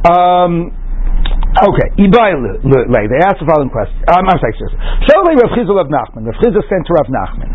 [0.04, 0.76] Um,
[1.50, 2.30] Okay, Ibai
[2.94, 3.10] lay.
[3.10, 3.98] They asked the following question.
[4.06, 4.54] Um, I'm sorry,
[5.10, 6.30] Sholei Rav Chizul of Nachman.
[6.30, 7.50] Rav Chizda sent to Rav Nachman.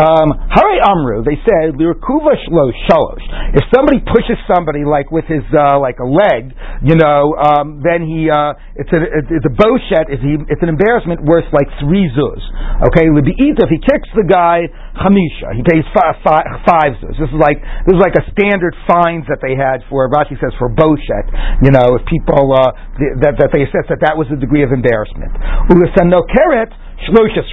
[0.00, 1.20] Um, Hare Amru.
[1.28, 3.26] They said Lirkuva Shlo Shalosh.
[3.52, 8.08] If somebody pushes somebody like with his uh, like a leg, you know, um, then
[8.08, 10.08] he uh, it's a it's a boshet.
[10.08, 12.40] It's, it's an embarrassment worth like three zuz.
[12.88, 13.68] Okay, Libiita.
[13.68, 17.14] If he kicks the guy chamisha, he pays five, five, five zuz.
[17.18, 20.52] This is like this is like a standard fines that they had for Rashi says
[20.58, 21.26] for boshet.
[21.62, 22.74] You know, if people uh,
[23.22, 25.32] that, that they assessed that that was a degree of embarrassment.
[25.70, 26.70] Ulisano keret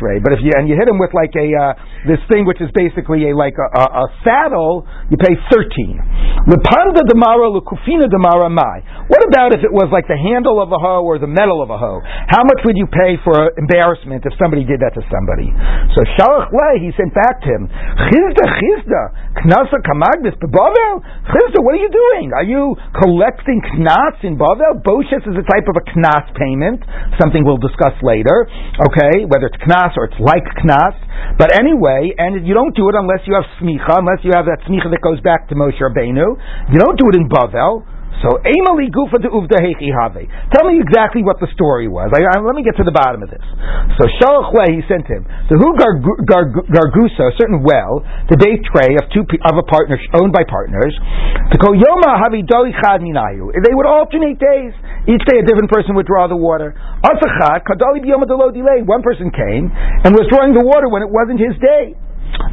[0.02, 0.18] ray.
[0.24, 1.74] But if you and you hit him with like a uh,
[2.10, 6.02] this thing which is basically a like a, a, a saddle, you pay thirteen.
[6.50, 8.82] Lepanda demara lekufina demara mai.
[9.10, 11.70] What about if it was like the handle of a hoe or the metal of
[11.70, 12.02] a hoe?
[12.06, 15.50] How much would you pay for embarrassment if somebody did that to somebody?
[15.94, 19.04] So Shalach Le, he sent back to him, Chizda Chizda
[19.46, 22.34] Knasa Kamagnis Bavel Chizda, what are you doing?
[22.34, 24.82] Are you collecting knas in Bavel?
[24.86, 26.82] Boshes is a type of a knas payment,
[27.20, 28.48] something we'll discuss later.
[28.90, 30.96] Okay, whether it's knas or it's like knas.
[31.36, 34.64] But anyway, and you don't do it unless you have smicha, unless you have that
[34.64, 36.40] smicha that goes back to Moshe Rabbeinu.
[36.72, 37.84] You don't do it in Bavel.
[38.24, 40.22] So, Emali Gufa de Uvda Have.
[40.56, 42.14] Tell me exactly what the story was.
[42.16, 43.44] I, I, let me get to the bottom of this.
[44.00, 49.12] So, Shalach he sent him to who Gargusa, a certain well, the day tray of
[49.12, 50.96] two of a partner owned by partners,
[51.52, 53.52] to go Yoma Havi Doli Chad Minayu.
[53.52, 54.74] They would alternate days.
[55.06, 56.74] Each day a different person would draw the water.
[57.04, 58.82] Asachat Kadali Biyoma Delay.
[58.82, 61.94] One person came and was drawing the water when it wasn't his day.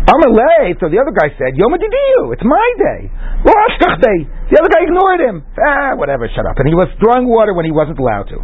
[0.03, 3.11] Amalei, so the other guy said, Yom it's my day.
[3.47, 5.47] The other guy ignored him.
[5.59, 6.59] Ah, whatever, shut up.
[6.59, 8.39] And he was drawing water when he wasn't allowed to.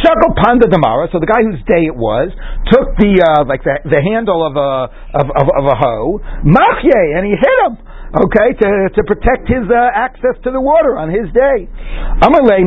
[0.00, 2.32] Shako Panda Damara, so the guy whose day it was,
[2.72, 4.70] took the, uh, like the, the handle of a,
[5.20, 7.78] of, of, of a hoe, Machye, and he hit him
[8.12, 11.64] okay, to, to protect his uh, access to the water on his day.
[12.20, 12.60] Amalei,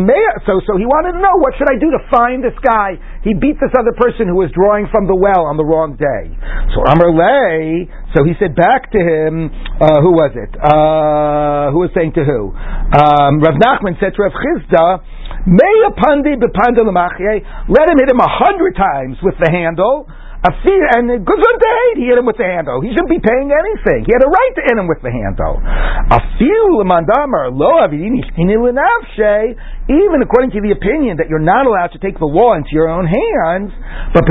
[0.49, 2.97] so so he wanted to know what should I do to find this guy.
[3.25, 6.29] He beat this other person who was drawing from the well on the wrong day.
[6.77, 9.49] So Amalei, so he said back to him,
[9.81, 10.53] uh, who was it?
[10.53, 12.53] Uh, who was saying to who?
[12.53, 15.01] Um, Rav Nachman said to Rav Chizda,
[15.49, 20.05] May a pandi let him hit him a hundred times with the handle
[20.45, 22.81] and Gesundheit, he hit him with the handle.
[22.81, 24.05] He shouldn't be paying anything.
[24.05, 25.57] He had a right to hit him with the handle.
[29.85, 32.89] Even according to the opinion that you're not allowed to take the law into your
[32.89, 33.73] own hands,
[34.13, 34.25] but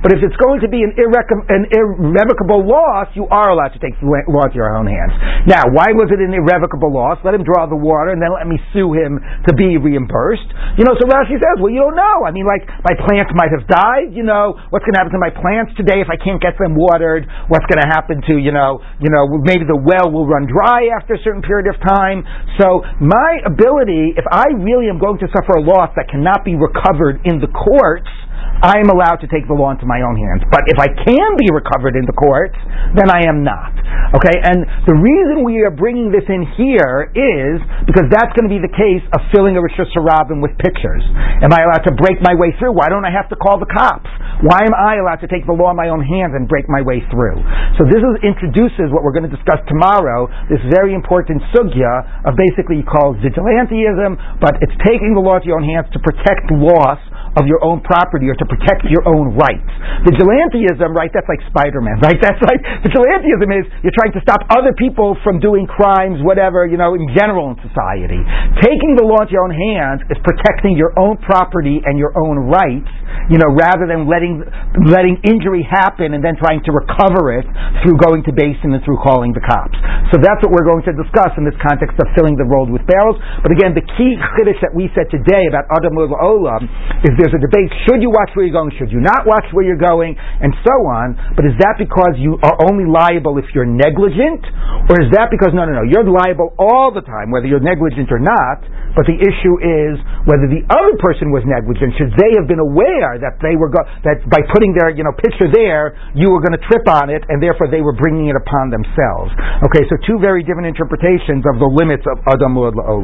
[0.00, 3.80] but if it's going to be an, irreco- an irrevocable loss, you are allowed to
[3.82, 5.14] take the law into your own hands.
[5.46, 7.18] Now, why was it an irrevocable loss?
[7.22, 10.50] Let him draw the water and then let me sue him to be reimbursed.
[10.78, 12.26] You know, so Rashi says, well, you don't know.
[12.26, 14.14] I mean, like, my plants might have died.
[14.14, 16.78] You know, what's going to happen to my plants today if I can't get them
[16.78, 17.26] watered?
[17.50, 20.88] What's going to happen to you know, you know, maybe the well will run dry
[20.96, 22.24] after a certain period of time.
[22.60, 26.54] So my ability, if I really am going to suffer a loss that cannot be
[26.54, 28.12] recovered in the courts
[28.60, 30.44] I am allowed to take the law into my own hands.
[30.52, 32.56] But if I can be recovered in the courts,
[32.92, 33.72] then I am not.
[34.20, 37.56] Okay, and the reason we are bringing this in here is
[37.88, 41.00] because that's going to be the case of filling a Rishus Harabim with pictures.
[41.40, 42.76] Am I allowed to break my way through?
[42.76, 44.10] Why don't I have to call the cops?
[44.44, 46.84] Why am I allowed to take the law in my own hands and break my
[46.84, 47.40] way through?
[47.80, 52.36] So this is, introduces what we're going to discuss tomorrow, this very important sugya of
[52.36, 57.00] basically called vigilanteism, but it's taking the law into your own hands to protect loss
[57.38, 59.70] of your own property or to protect your own rights.
[60.02, 62.18] Vigilantism, right, that's like Spider-Man, right?
[62.30, 66.76] That's like, vigilantism is you're trying to stop other people from doing crimes, whatever, you
[66.76, 68.20] know, in general in society.
[68.60, 72.50] Taking the law into your own hands is protecting your own property and your own
[72.50, 72.88] rights,
[73.32, 74.44] you know, rather than letting,
[74.88, 77.46] letting injury happen and then trying to recover it
[77.82, 79.76] through going to beis din and through calling the cops.
[80.12, 82.82] So that's what we're going to discuss in this context of filling the road with
[82.88, 83.16] barrels.
[83.44, 86.66] But again, the key chiddush that we said today about Adam Olam
[87.06, 89.60] is there's a debate, should you watch where you're going, should you not watch where
[89.60, 91.12] you're going, and so on.
[91.36, 94.40] But is that because you are only liable if you're negligent?
[94.88, 98.08] Or is that because, no, no, no, you're liable all the time, whether you're negligent
[98.08, 98.64] or not,
[98.96, 103.20] but the issue is whether the other person was negligent, should they have been aware
[103.20, 106.56] that they were, go- that by putting their, you know, picture there, you were going
[106.56, 109.30] to trip on it, and therefore they were bringing it upon themselves.
[109.68, 112.98] Okay, so two very different interpretations of the limits of Adam La'olam.